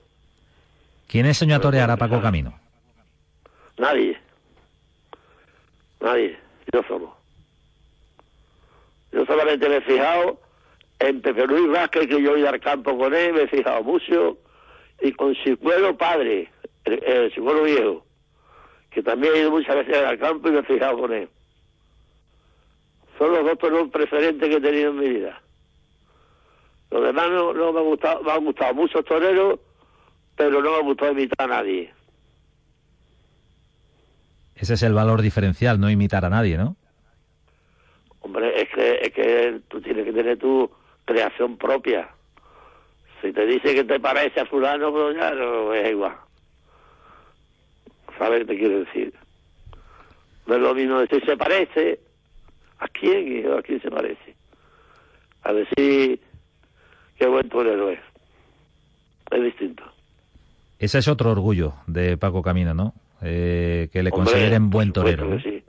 ¿Quién 1.07 1.27
enseñó 1.27 1.57
a 1.57 1.61
torear 1.61 1.91
a 1.91 1.97
Paco 1.97 2.21
Camino? 2.21 2.59
Nadie. 3.79 4.19
Nadie. 6.01 6.37
Yo 6.73 6.83
solo. 6.89 7.17
Yo 9.13 9.25
solamente 9.25 9.69
me 9.69 9.77
he 9.77 9.81
fijado 9.83 10.41
en 10.99 11.21
Pepe 11.21 11.47
Luis 11.47 11.71
Vázquez, 11.71 12.09
que 12.09 12.23
yo 12.23 12.37
ido 12.37 12.49
al 12.49 12.61
campo 12.61 12.97
con 12.99 13.15
él, 13.15 13.33
me 13.35 13.43
he 13.43 13.49
fijado 13.49 13.83
mucho, 13.83 14.39
y 15.01 15.13
con 15.13 15.35
Sicuelo 15.37 15.97
Padre, 15.97 16.51
el, 16.85 17.03
el 17.05 17.31
Viejo, 17.65 18.06
que 18.97 19.03
también 19.03 19.35
he 19.35 19.41
ido 19.41 19.51
muchas 19.51 19.77
veces 19.77 19.95
al 19.95 20.19
campo 20.19 20.49
y 20.49 20.53
me 20.53 20.61
he 20.61 20.63
fijado 20.63 20.99
con 20.99 21.13
él. 21.13 21.29
Son 23.19 23.31
los 23.31 23.45
dos 23.45 23.59
toros 23.59 23.91
preferentes 23.91 24.49
que 24.49 24.57
he 24.57 24.61
tenido 24.61 24.91
en 24.91 24.99
mi 24.99 25.09
vida. 25.11 25.43
Los 26.91 27.05
demás 27.05 27.29
no, 27.29 27.53
no 27.53 27.75
me, 27.75 27.81
ha 27.81 27.83
gustado, 27.83 28.23
me 28.23 28.33
han 28.33 28.43
gustado 28.47 28.73
muchos 28.73 29.05
toreros, 29.05 29.61
pero 30.35 30.63
no 30.63 30.71
me 30.71 30.77
ha 30.79 30.81
gustado 30.81 31.13
imitar 31.13 31.43
a 31.43 31.57
nadie. 31.57 31.93
Ese 34.55 34.73
es 34.73 34.83
el 34.83 34.95
valor 34.95 35.21
diferencial, 35.21 35.79
no 35.79 35.91
imitar 35.91 36.25
a 36.25 36.31
nadie, 36.31 36.57
¿no? 36.57 36.77
Hombre, 38.21 38.63
es 38.63 38.71
que, 38.71 38.99
es 39.03 39.13
que 39.13 39.61
tú 39.69 39.79
tienes 39.83 40.07
que 40.07 40.13
tener 40.15 40.39
tu 40.39 40.71
creación 41.05 41.59
propia. 41.59 42.09
Si 43.21 43.31
te 43.31 43.45
dice 43.45 43.75
que 43.75 43.85
te 43.85 44.01
parece 44.01 44.41
a 44.41 44.47
fulano, 44.47 44.91
pues 44.91 45.17
ya 45.17 45.33
no 45.33 45.75
es 45.75 45.91
igual. 45.91 46.17
¿Sabes 48.19 48.41
qué 48.41 48.45
te 48.47 48.59
quiero 48.59 48.79
decir? 48.81 49.13
No 50.47 50.55
es 50.55 50.61
lo 50.61 50.75
mismo 50.75 50.99
decir 51.01 51.25
se 51.25 51.37
parece. 51.37 52.01
¿A 52.79 52.89
quién? 52.89 53.51
¿A 53.53 53.63
quién 53.63 53.81
se 53.81 53.91
parece? 53.91 54.35
A 55.43 55.53
decir 55.53 56.21
qué 57.19 57.27
buen 57.27 57.49
torero 57.49 57.91
es. 57.91 58.01
Es 59.31 59.43
distinto. 59.43 59.83
Ese 60.79 60.99
es 60.99 61.09
otro 61.09 61.31
orgullo 61.33 61.75
de 61.87 62.17
Paco 62.17 62.43
Camino, 62.43 62.75
¿no? 62.75 62.95
Eh, 63.23 63.89
que 63.93 64.03
le 64.03 64.11
Hombre, 64.11 64.33
consideren 64.33 64.71
buen 64.71 64.93
torero. 64.93 65.25
que 65.29 65.35
¿no? 65.35 65.41
sí. 65.41 65.65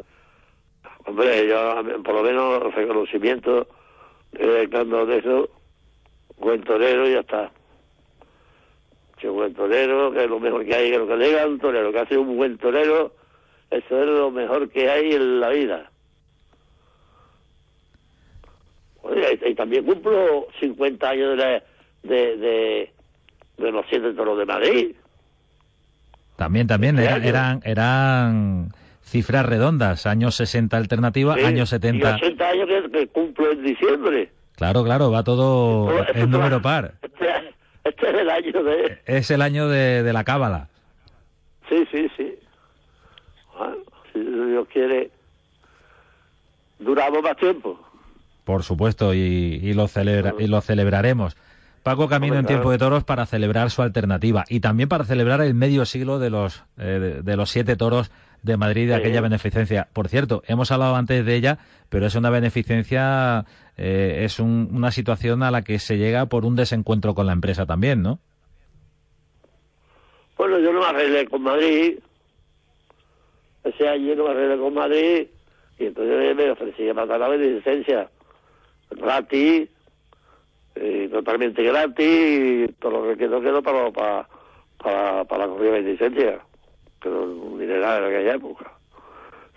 Hombre, 1.05 1.47
yo 1.47 2.03
por 2.03 2.15
lo 2.15 2.23
menos 2.23 2.75
reconocimiento 2.75 3.67
eh, 4.33 4.67
de 4.69 5.17
eso, 5.17 5.49
buen 6.37 6.61
torero 6.63 7.07
y 7.07 7.13
ya 7.13 7.21
está. 7.21 7.51
Que 9.19 9.27
buen 9.29 9.53
torero, 9.53 10.11
que 10.11 10.23
es 10.23 10.29
lo 10.29 10.39
mejor 10.39 10.63
que 10.65 10.75
hay, 10.75 10.91
que 10.91 10.97
lo 10.99 11.07
que 11.07 11.15
le 11.17 11.27
diga 11.29 11.45
un 11.47 11.59
torero, 11.59 11.91
que 11.91 11.99
hace 11.99 12.17
un 12.17 12.37
buen 12.37 12.57
torero, 12.57 13.13
eso 13.71 13.99
es 14.01 14.07
lo 14.07 14.29
mejor 14.31 14.69
que 14.69 14.89
hay 14.89 15.13
en 15.13 15.39
la 15.39 15.49
vida. 15.49 15.89
Oye, 19.01 19.39
y, 19.45 19.49
y 19.51 19.55
también 19.55 19.85
cumplo 19.85 20.47
50 20.59 21.09
años 21.09 21.29
de, 21.31 21.35
la- 21.37 21.63
de, 22.03 22.37
de, 22.37 22.91
de 23.57 23.71
los 23.71 23.85
siete 23.89 24.13
toros 24.13 24.37
de 24.37 24.45
Madrid. 24.45 24.95
También, 26.35 26.67
también, 26.67 26.99
era- 26.99 27.17
eran, 27.17 27.61
eran 27.63 28.69
cifras 29.01 29.45
redondas, 29.45 30.05
años 30.05 30.35
60 30.35 30.77
alternativa, 30.77 31.35
Sí, 31.35 31.43
años 31.43 31.69
Y 31.69 31.71
70. 31.71 32.15
80 32.15 32.49
años 32.49 32.67
que, 32.67 32.91
que 32.91 33.07
cumplo 33.07 33.51
en 33.51 33.63
diciembre. 33.63 34.31
Claro, 34.57 34.83
claro, 34.83 35.11
va 35.11 35.23
todo 35.23 35.87
Todo- 35.87 36.05
en 36.13 36.29
número 36.29 36.61
par. 36.61 36.93
Este, 37.01 37.27
este 37.89 38.09
es 38.09 38.15
el 38.15 38.29
año 38.29 38.63
de... 38.63 38.99
Es 39.05 39.31
el 39.31 39.41
año 39.41 39.67
de, 39.67 40.03
de 40.03 40.13
la 40.13 40.23
cábala. 40.23 40.69
Sí, 41.69 41.85
sí, 41.91 42.07
sí. 42.15 42.35
Bueno, 43.57 43.75
si 44.13 44.19
Dios 44.19 44.67
quiere, 44.71 45.11
duramos 46.79 47.21
más 47.21 47.37
tiempo. 47.37 47.79
Por 48.43 48.63
supuesto, 48.63 49.13
y, 49.13 49.17
y 49.61 49.73
lo 49.73 49.87
celebra, 49.87 50.33
y 50.39 50.47
lo 50.47 50.61
celebraremos. 50.61 51.35
Paco 51.83 52.07
Camino 52.07 52.35
en 52.35 52.45
Tiempo 52.45 52.71
de 52.71 52.77
Toros 52.77 53.03
para 53.03 53.25
celebrar 53.25 53.69
su 53.71 53.81
alternativa 53.81 54.43
y 54.49 54.59
también 54.59 54.89
para 54.89 55.05
celebrar 55.05 55.41
el 55.41 55.53
medio 55.53 55.85
siglo 55.85 56.19
de 56.19 56.29
los, 56.29 56.63
eh, 56.77 56.83
de, 56.83 57.21
de 57.21 57.37
los 57.37 57.49
siete 57.49 57.77
toros 57.77 58.11
de 58.43 58.57
Madrid 58.57 58.87
de 58.89 58.95
Sí. 58.95 58.99
aquella 58.99 59.21
beneficencia. 59.21 59.87
Por 59.93 60.09
cierto, 60.09 60.43
hemos 60.47 60.71
hablado 60.71 60.95
antes 60.95 61.25
de 61.25 61.35
ella, 61.35 61.59
pero 61.89 62.05
es 62.05 62.15
una 62.15 62.29
beneficencia, 62.29 63.45
eh, 63.77 64.23
es 64.23 64.39
un- 64.39 64.69
una 64.73 64.91
situación 64.91 65.43
a 65.43 65.51
la 65.51 65.63
que 65.63 65.79
se 65.79 65.97
llega 65.97 66.25
por 66.25 66.45
un 66.45 66.55
desencuentro 66.55 67.13
con 67.15 67.25
la 67.27 67.33
empresa 67.33 67.65
también, 67.65 68.01
¿no? 68.01 68.19
Bueno, 70.37 70.59
yo 70.59 70.71
no 70.71 70.79
me 70.81 70.85
arreglé 70.85 71.27
con 71.27 71.41
Madrid. 71.43 71.99
Ese 73.63 73.87
año 73.87 74.15
no 74.15 74.25
me 74.25 74.29
arreglé 74.31 74.57
con 74.57 74.73
Madrid. 74.73 75.27
Y 75.79 75.85
entonces 75.85 76.35
me 76.35 76.51
ofrecí 76.51 76.87
a 76.89 76.93
la 76.93 77.27
beneficencia. 77.27 78.09
Gratis. 78.91 79.69
eh, 80.75 81.09
totalmente 81.11 81.63
gratis. 81.63 82.05
Y 82.69 82.73
todo 82.73 83.01
lo 83.03 83.09
que 83.09 83.17
quedó, 83.17 83.41
quedó 83.41 83.63
para, 83.63 83.91
para, 83.91 84.27
para, 84.77 85.23
para 85.25 85.45
la 85.47 85.51
corrida 85.51 85.71
de 85.71 85.81
beneficencia. 85.81 86.39
Quedó 87.01 87.23
un 87.23 87.59
dineral 87.59 88.03
en 88.03 88.09
aquella 88.15 88.35
época. 88.35 88.71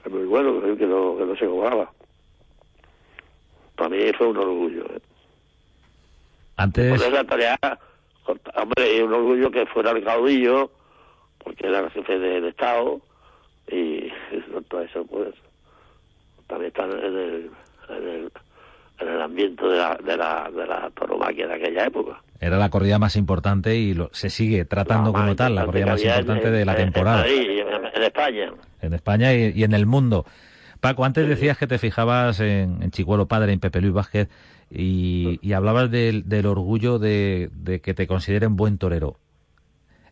Es 0.05 0.11
muy 0.11 0.25
bueno 0.25 0.61
que 0.77 0.87
no, 0.87 1.17
que 1.19 1.25
no 1.27 1.37
se 1.37 1.47
cobraba. 1.47 1.93
Para 3.81 3.97
mí 3.97 4.13
fue 4.19 4.27
un 4.29 4.37
orgullo. 4.37 4.85
¿eh? 4.95 5.01
Antes, 6.57 6.99
Poder 6.99 7.13
la 7.15 7.25
tarea, 7.25 7.59
hombre, 8.27 8.97
es 8.99 9.03
un 9.03 9.15
orgullo 9.15 9.51
que 9.51 9.65
fuera 9.65 9.93
el 9.93 10.05
caudillo, 10.05 10.71
porque 11.43 11.67
era 11.67 11.79
el 11.81 11.91
jefe 11.91 12.19
del 12.19 12.45
Estado, 12.45 13.01
y 13.73 14.11
todo 14.69 14.83
eso, 14.83 15.07
pues, 15.07 15.35
también 16.47 16.69
está 16.69 16.85
en 16.85 16.91
el, 16.93 17.51
en 17.89 18.09
el, 18.09 18.33
en 19.01 19.09
el 19.09 19.23
ambiente 19.23 19.65
de 19.67 19.79
la, 19.79 19.95
de 20.05 20.17
la, 20.19 20.51
de 20.55 20.67
la 20.67 20.91
tauromaquia 20.91 21.47
de 21.47 21.55
aquella 21.55 21.87
época. 21.87 22.21
era 22.39 22.59
la 22.59 22.69
corrida 22.69 22.99
más 22.99 23.17
importante 23.17 23.77
y 23.77 23.95
lo- 23.95 24.11
se 24.13 24.29
sigue 24.29 24.67
tratando 24.67 25.15
como 25.15 25.35
tal, 25.37 25.55
la 25.55 25.65
corrida 25.65 25.87
más 25.87 26.03
en- 26.03 26.09
importante 26.11 26.51
de 26.51 26.65
la 26.67 26.77
temporada. 26.77 27.27
En, 27.27 27.33
Madrid, 27.39 27.61
en, 27.61 27.87
en 27.97 28.03
España. 28.03 28.53
en 28.83 28.93
España 28.93 29.33
y, 29.33 29.53
y 29.57 29.65
en 29.65 29.73
el 29.73 29.87
mundo. 29.87 30.27
Paco, 30.81 31.05
antes 31.05 31.29
decías 31.29 31.59
que 31.59 31.67
te 31.67 31.79
fijabas 31.79 32.41
en, 32.41 32.83
en 32.83 32.91
Chicuelo 32.91 33.27
Padre, 33.27 33.53
en 33.53 33.61
Pepe 33.61 33.81
Luis 33.81 33.93
Vázquez, 33.93 34.29
y, 34.71 35.39
y 35.43 35.53
hablabas 35.53 35.91
del, 35.91 36.29
del 36.29 36.47
orgullo 36.47 36.99
de, 36.99 37.51
de 37.53 37.81
que 37.81 37.93
te 37.95 38.07
consideren 38.07 38.57
buen 38.57 38.79
torero. 38.79 39.17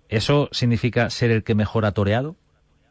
¿Eso 0.09 0.49
significa 0.53 1.11
ser 1.11 1.31
el 1.31 1.43
que 1.45 1.55
mejor 1.55 1.85
ha 1.85 1.93
toreado? 1.93 2.37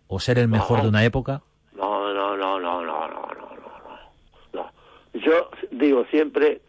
¿O 0.08 0.20
ser 0.20 0.40
el 0.40 0.48
mejor 0.48 0.78
No. 0.78 0.84
de 0.84 0.90
una 0.90 1.04
época? 1.04 1.42
No, 1.76 2.14
no, 2.14 2.38
no, 2.38 2.60
no, 2.60 2.82
no, 2.84 3.08
no, 3.08 3.08
no, 3.08 3.28
no, 3.34 4.54
no. 4.54 4.72
Yo 5.14 5.50
digo 5.72 6.06
siempre 6.10 6.62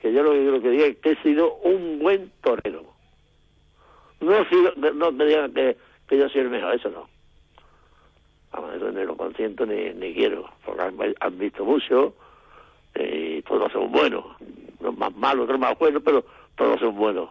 que 0.00 0.12
yo 0.12 0.22
lo 0.22 0.30
que, 0.32 0.44
lo 0.44 0.60
que 0.60 0.70
digo 0.70 0.84
es 0.84 0.96
que 0.98 1.12
he 1.12 1.22
sido 1.22 1.54
un 1.56 1.98
buen 1.98 2.30
torero. 2.42 2.84
No 4.20 4.32
he 4.34 4.48
sido, 4.48 4.72
no 4.94 5.12
me 5.12 5.24
digan 5.26 5.52
que, 5.52 5.76
que 6.08 6.18
yo 6.18 6.28
soy 6.28 6.42
el 6.42 6.50
mejor, 6.50 6.74
eso 6.74 6.88
no. 6.90 7.08
Vamos, 8.56 8.74
eso 8.74 8.90
ni 8.90 9.04
lo 9.04 9.16
consiento 9.16 9.66
ni, 9.66 9.90
ni 9.92 10.14
quiero, 10.14 10.48
porque 10.64 10.82
han, 10.82 10.96
han 11.20 11.38
visto 11.38 11.64
mucho 11.64 12.14
eh, 12.94 13.36
y 13.38 13.42
todos 13.42 13.70
son 13.70 13.92
buenos. 13.92 14.24
Los 14.80 14.96
más 14.96 15.14
malos, 15.14 15.44
otros 15.44 15.60
más 15.60 15.78
buenos, 15.78 16.02
pero 16.02 16.24
todos 16.56 16.80
son 16.80 16.96
buenos. 16.96 17.28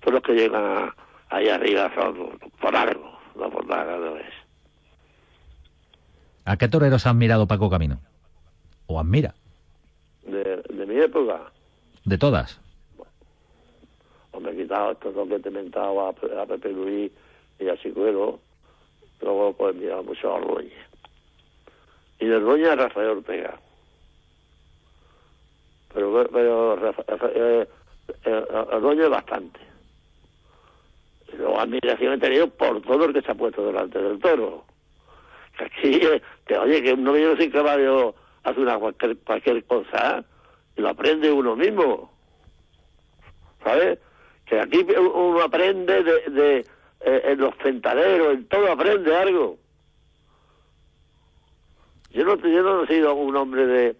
Todos 0.00 0.14
los 0.14 0.22
que 0.22 0.32
llegan 0.34 0.64
a- 0.64 0.94
ahí 1.30 1.48
arriba 1.48 1.90
son 1.94 2.38
por 2.60 2.74
algo, 2.74 3.18
no 3.36 3.48
por 3.50 3.64
nada, 3.66 3.96
no 3.98 4.16
es. 4.16 4.26
¿A 6.44 6.56
qué 6.56 6.66
toreros 6.68 7.06
has 7.06 7.14
mirado 7.14 7.46
Paco 7.46 7.70
Camino? 7.70 8.00
¿O 8.86 8.98
admira? 8.98 9.34
De, 10.24 10.62
de 10.68 10.86
mi 10.86 10.96
época, 10.96 11.52
De 12.04 12.18
todas. 12.18 12.60
Hombre, 14.32 14.52
he 14.52 14.56
quitado 14.62 14.92
estos 14.92 15.14
dos 15.14 15.28
que 15.28 15.38
te 15.40 15.48
he 15.48 15.52
mentado 15.52 16.00
a, 16.06 16.08
a 16.10 16.46
Pepe 16.46 16.70
Luis 16.72 17.12
y 17.60 17.68
a 17.68 17.76
Chicuelo. 17.76 18.40
Luego, 19.20 19.52
pues, 19.54 19.74
mira, 19.74 20.00
mucho 20.02 20.30
a 20.30 20.34
Ordóñez. 20.36 20.72
Y 22.20 22.26
de 22.26 22.36
Ordóñez 22.36 22.68
a 22.70 22.76
Rafael 22.76 23.08
Ortega. 23.10 23.58
Pero, 25.92 26.28
pero 26.32 26.76
Rafa- 26.76 27.04
Rafa- 27.06 27.30
eh, 27.34 27.68
eh, 28.24 28.44
Ordóñez 28.72 29.08
bastante. 29.08 29.60
Y 31.32 31.36
luego 31.36 31.60
admiración 31.60 32.14
he 32.14 32.18
tenido 32.18 32.48
por 32.48 32.80
todo 32.82 33.04
el 33.06 33.12
que 33.14 33.22
se 33.22 33.30
ha 33.30 33.34
puesto 33.34 33.66
delante 33.66 33.98
del 34.00 34.18
toro. 34.18 34.64
Que 35.56 35.64
aquí, 35.64 35.94
eh, 36.06 36.22
que 36.46 36.56
oye, 36.58 36.82
que 36.82 36.92
un 36.92 37.04
novillero 37.04 37.36
sin 37.36 37.50
caballo 37.50 38.14
hace 38.44 38.60
una 38.60 38.78
cualquier, 38.78 39.16
cualquier 39.18 39.64
cosa 39.64 40.24
y 40.76 40.80
lo 40.80 40.88
aprende 40.90 41.30
uno 41.32 41.56
mismo. 41.56 42.12
¿sabes? 43.64 43.98
Que 44.46 44.60
aquí 44.60 44.86
uno 44.96 45.42
aprende 45.42 46.02
de, 46.02 46.20
de 46.30 46.66
eh, 47.00 47.22
en 47.24 47.38
los 47.38 47.56
tentaderos, 47.58 48.34
en 48.34 48.48
todo 48.48 48.72
aprende 48.72 49.14
algo. 49.14 49.56
Yo 52.10 52.24
no, 52.24 52.36
yo 52.36 52.62
no 52.62 52.84
he 52.84 52.86
sido 52.88 53.14
un 53.14 53.36
hombre 53.36 53.66
de, 53.66 53.96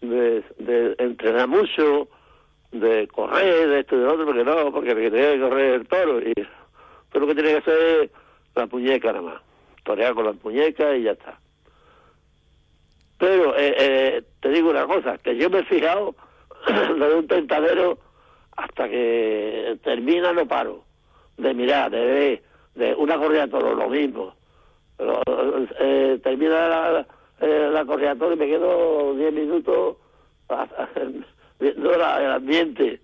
de, 0.00 0.94
entrenar 0.98 1.48
mucho, 1.48 2.08
de 2.72 3.08
correr, 3.08 3.68
de 3.68 3.80
esto 3.80 3.96
y 3.96 4.00
de 4.00 4.06
otro, 4.06 4.26
porque 4.26 4.44
no, 4.44 4.72
porque 4.72 4.94
tenía 4.94 5.32
que 5.32 5.40
correr 5.40 5.74
el 5.74 5.88
toro. 5.88 6.20
Y, 6.20 6.32
pero 6.34 7.20
lo 7.20 7.26
que 7.28 7.34
tiene 7.34 7.50
que 7.50 7.58
hacer 7.58 8.02
es 8.02 8.10
la 8.54 8.66
puñeca 8.66 9.12
nada 9.12 9.22
más. 9.22 9.42
Torear 9.84 10.14
con 10.14 10.26
la 10.26 10.32
puñeca 10.32 10.94
y 10.96 11.04
ya 11.04 11.12
está. 11.12 11.38
Pero 13.18 13.56
eh, 13.56 13.74
eh, 13.78 14.22
te 14.40 14.48
digo 14.50 14.70
una 14.70 14.86
cosa, 14.86 15.16
que 15.18 15.36
yo 15.36 15.48
me 15.48 15.60
he 15.60 15.64
fijado 15.64 16.14
de 16.66 17.14
un 17.14 17.26
tentadero 17.26 17.98
hasta 18.56 18.88
que 18.88 19.78
termina 19.82 20.32
no 20.32 20.46
paro 20.46 20.84
de 21.36 21.54
mirar, 21.54 21.90
de 21.90 22.04
ver, 22.04 22.42
de 22.74 22.94
una 22.94 23.16
corrida 23.18 23.42
de 23.46 23.48
toro, 23.48 23.74
lo 23.74 23.88
mismo. 23.88 24.34
Eh, 25.80 26.20
termina 26.22 26.68
la, 26.68 27.06
eh, 27.40 27.68
la 27.72 27.84
corrida 27.84 28.12
y 28.14 28.36
me 28.36 28.46
quedo 28.46 29.14
10 29.14 29.32
minutos 29.32 29.96
viendo 31.60 31.96
la- 31.98 32.22
el 32.24 32.30
ambiente. 32.32 33.00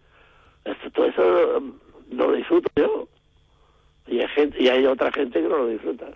Esto- 0.65 0.91
todo 0.93 1.07
eso 1.07 1.61
mm, 1.61 2.15
lo 2.17 2.33
disfruto 2.33 2.69
yo. 2.77 3.09
Y 4.07 4.21
hay, 4.21 4.29
gente, 4.29 4.63
y 4.63 4.69
hay 4.69 4.87
otra 4.87 5.11
gente 5.13 5.41
que 5.43 5.49
no 5.49 5.59
lo 5.59 5.67
disfruta. 5.69 6.07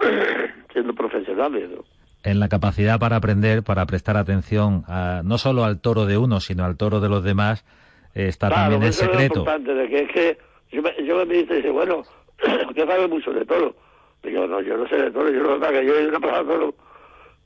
Siendo 0.72 0.94
profesionales, 0.94 1.70
¿no? 1.70 1.84
En 2.22 2.38
la 2.38 2.48
capacidad 2.48 2.98
para 2.98 3.16
aprender, 3.16 3.62
para 3.62 3.86
prestar 3.86 4.16
atención 4.18 4.84
a, 4.88 5.22
no 5.24 5.38
solo 5.38 5.64
al 5.64 5.80
toro 5.80 6.04
de 6.04 6.18
uno, 6.18 6.40
sino 6.40 6.64
al 6.64 6.76
toro 6.76 7.00
de 7.00 7.08
los 7.08 7.24
demás, 7.24 7.64
está 8.14 8.48
Claro, 8.48 8.62
también 8.72 8.82
el 8.82 8.88
eso 8.88 9.02
es 9.02 9.06
lo 9.08 9.12
secreto. 9.14 9.38
importante, 9.40 9.74
de 9.74 9.88
que 9.88 9.98
es 10.02 10.12
que 10.12 10.38
yo 10.72 10.82
me, 10.82 11.04
yo 11.04 11.26
me 11.26 11.34
dice, 11.34 11.54
dice, 11.56 11.70
bueno, 11.70 12.02
que 12.74 12.86
sabe 12.86 13.08
mucho 13.08 13.32
de 13.32 13.44
todo. 13.44 13.74
Digo, 14.22 14.46
no, 14.46 14.60
yo 14.60 14.76
no 14.76 14.88
sé 14.88 14.96
de 14.96 15.10
todo, 15.10 15.30
yo 15.30 15.42
no 15.42 15.64
sé 15.64 15.72
que 15.72 15.86
yo 15.86 15.94
he 15.96 16.02
ido 16.02 16.16
a 16.16 16.44
toro 16.44 16.74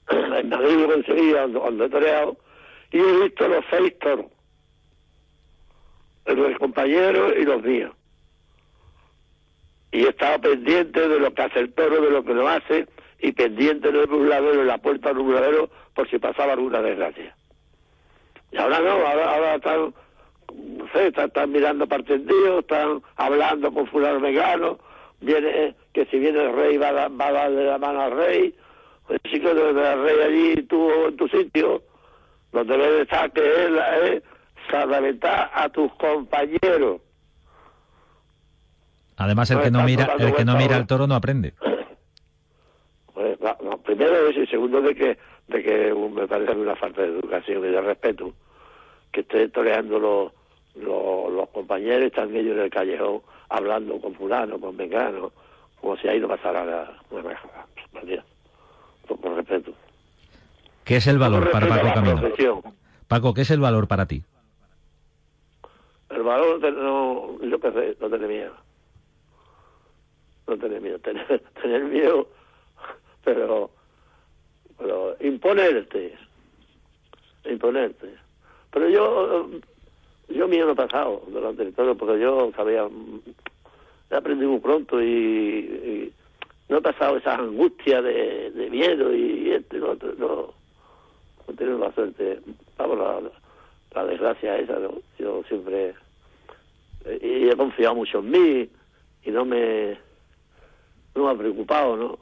en 0.10 0.48
Madrid 0.48 0.76
lo 0.76 0.92
conseguí 0.92 1.32
cuando 1.32 1.84
he 1.84 1.88
toreado 1.88 2.36
y 2.90 2.98
he 2.98 3.22
visto 3.22 3.48
los 3.48 3.64
seis 3.70 3.98
toros. 3.98 4.26
Los 6.26 6.36
del 6.36 6.58
compañero 6.58 7.34
y 7.38 7.44
los 7.44 7.62
míos. 7.62 7.92
Y 9.92 10.04
he 10.04 10.08
estado 10.08 10.40
pendiente 10.40 11.08
de 11.08 11.20
lo 11.20 11.32
que 11.32 11.42
hace 11.42 11.60
el 11.60 11.72
toro, 11.72 12.00
de 12.00 12.10
lo 12.10 12.24
que 12.24 12.34
no 12.34 12.48
hace, 12.48 12.86
y 13.20 13.32
pendiente 13.32 13.92
del 13.92 14.06
burladero, 14.06 14.60
en 14.60 14.66
la 14.66 14.78
puerta 14.78 15.10
del 15.10 15.18
burladero, 15.22 15.70
por 15.94 16.08
si 16.10 16.18
pasaba 16.18 16.54
alguna 16.54 16.82
desgracia. 16.82 17.34
Y 18.50 18.56
ahora 18.56 18.80
no, 18.80 18.90
ahora, 18.90 19.34
ahora 19.34 19.54
están, 19.56 19.94
no 20.54 20.86
sé, 20.92 21.08
están, 21.08 21.26
están 21.26 21.50
mirando 21.50 21.86
para 21.86 22.02
tendido, 22.02 22.60
están 22.60 23.02
hablando 23.16 23.72
con 23.72 23.86
fulano 23.86 24.20
vegano, 24.20 24.78
viene, 25.20 25.74
que 25.92 26.06
si 26.06 26.18
viene 26.18 26.44
el 26.44 26.54
rey 26.54 26.76
va 26.76 26.88
a, 26.88 27.08
va 27.08 27.26
a 27.28 27.32
darle 27.32 27.64
la 27.64 27.78
mano 27.78 28.02
al 28.02 28.12
rey, 28.12 28.54
el 29.08 29.20
chico 29.30 29.52
del 29.54 29.74
rey 29.74 30.20
allí, 30.26 30.62
tú 30.64 30.90
en 31.08 31.16
tu 31.16 31.28
sitio, 31.28 31.82
donde 32.52 32.76
debe 32.76 33.02
estar 33.02 33.30
que 33.32 33.40
él 33.40 33.78
es 34.02 34.22
salamentar 34.70 35.50
a 35.52 35.68
tus 35.68 35.92
compañeros. 35.94 37.00
Además, 39.16 39.50
el 39.50 39.58
No 39.58 39.62
que 39.62 39.70
no 39.70 39.82
mira, 39.84 40.16
el 40.18 40.34
que 40.34 40.44
no 40.44 40.56
mira 40.56 40.76
al 40.76 40.86
toro 40.86 41.06
no 41.06 41.14
aprende. 41.14 41.54
Pues, 43.12 43.38
no, 43.62 43.78
primero 43.78 44.28
eso 44.28 44.40
y 44.40 44.46
segundo 44.48 44.80
de 44.80 44.94
que, 44.94 45.18
de 45.48 45.62
que 45.62 45.92
uh, 45.92 46.08
me 46.08 46.26
parece 46.26 46.52
una 46.52 46.74
falta 46.74 47.02
de 47.02 47.08
educación 47.08 47.64
y 47.64 47.68
de 47.68 47.80
respeto 47.80 48.32
que 49.12 49.20
esté 49.20 49.48
toreando 49.50 50.00
los, 50.00 50.32
los, 50.74 51.32
los 51.32 51.48
compañeros 51.50 52.06
están 52.06 52.34
ellos 52.34 52.56
en 52.56 52.64
el 52.64 52.70
callejón 52.70 53.22
hablando 53.48 54.00
con 54.00 54.14
fulano, 54.14 54.58
con 54.58 54.76
mengano, 54.76 55.32
como 55.80 55.96
si 55.96 56.08
ahí 56.08 56.20
no 56.20 56.28
pasara 56.28 56.64
nada. 56.64 56.98
Bueno, 57.10 57.30
por, 59.06 59.20
por 59.20 59.34
respeto. 59.34 59.72
¿Qué 60.84 60.96
es 60.96 61.06
el 61.06 61.18
valor 61.18 61.50
para 61.50 61.68
Paco 61.68 61.94
Camino? 61.94 62.20
profesión. 62.20 62.60
Paco, 63.08 63.34
¿qué 63.34 63.42
es 63.42 63.50
el 63.50 63.60
valor 63.60 63.88
para 63.88 64.06
ti? 64.06 64.22
El 66.10 66.22
valor 66.22 66.60
de 66.60 66.72
no, 66.72 67.38
yo 67.42 67.58
qué 67.58 67.72
sé, 67.72 67.96
no 68.00 68.10
tener 68.10 68.28
miedo. 68.28 68.54
No 70.46 70.58
tener 70.58 70.80
miedo, 70.80 70.98
tener, 70.98 71.26
tener 71.62 71.84
miedo, 71.84 72.28
pero, 73.24 73.70
pero 74.78 75.16
imponerte, 75.20 76.14
imponerte. 77.44 78.14
Pero 78.70 78.88
yo, 78.88 79.48
yo 80.28 80.48
mío 80.48 80.66
no 80.66 80.72
he 80.72 80.76
pasado 80.76 81.22
durante 81.28 81.70
todo, 81.72 81.94
porque 81.96 82.20
yo 82.20 82.52
sabía, 82.56 82.88
he 84.10 84.14
aprendido 84.14 84.50
muy 84.50 84.60
pronto 84.60 85.02
y, 85.02 86.12
no 86.68 86.78
he 86.78 86.80
pasado 86.80 87.16
esa 87.18 87.34
angustia 87.34 88.00
de, 88.00 88.68
miedo 88.70 89.14
y 89.14 89.44
y 89.44 89.78
otro, 89.78 90.14
no, 90.18 90.26
no 90.26 90.54
he 91.48 91.52
tenido 91.54 91.78
la 91.78 91.92
suerte, 91.92 92.40
vamos, 92.78 92.98
la, 92.98 93.20
la 93.94 94.06
desgracia 94.06 94.58
esa, 94.58 94.78
¿no? 94.78 94.94
yo 95.18 95.42
siempre 95.48 95.94
y 97.20 97.48
he 97.48 97.56
confiado 97.56 97.94
mucho 97.94 98.18
en 98.20 98.30
mí 98.30 98.68
y 99.24 99.30
no 99.30 99.44
me 99.44 99.96
no 101.14 101.24
me 101.24 101.30
ha 101.30 101.34
preocupado 101.34 101.96
no 101.96 102.18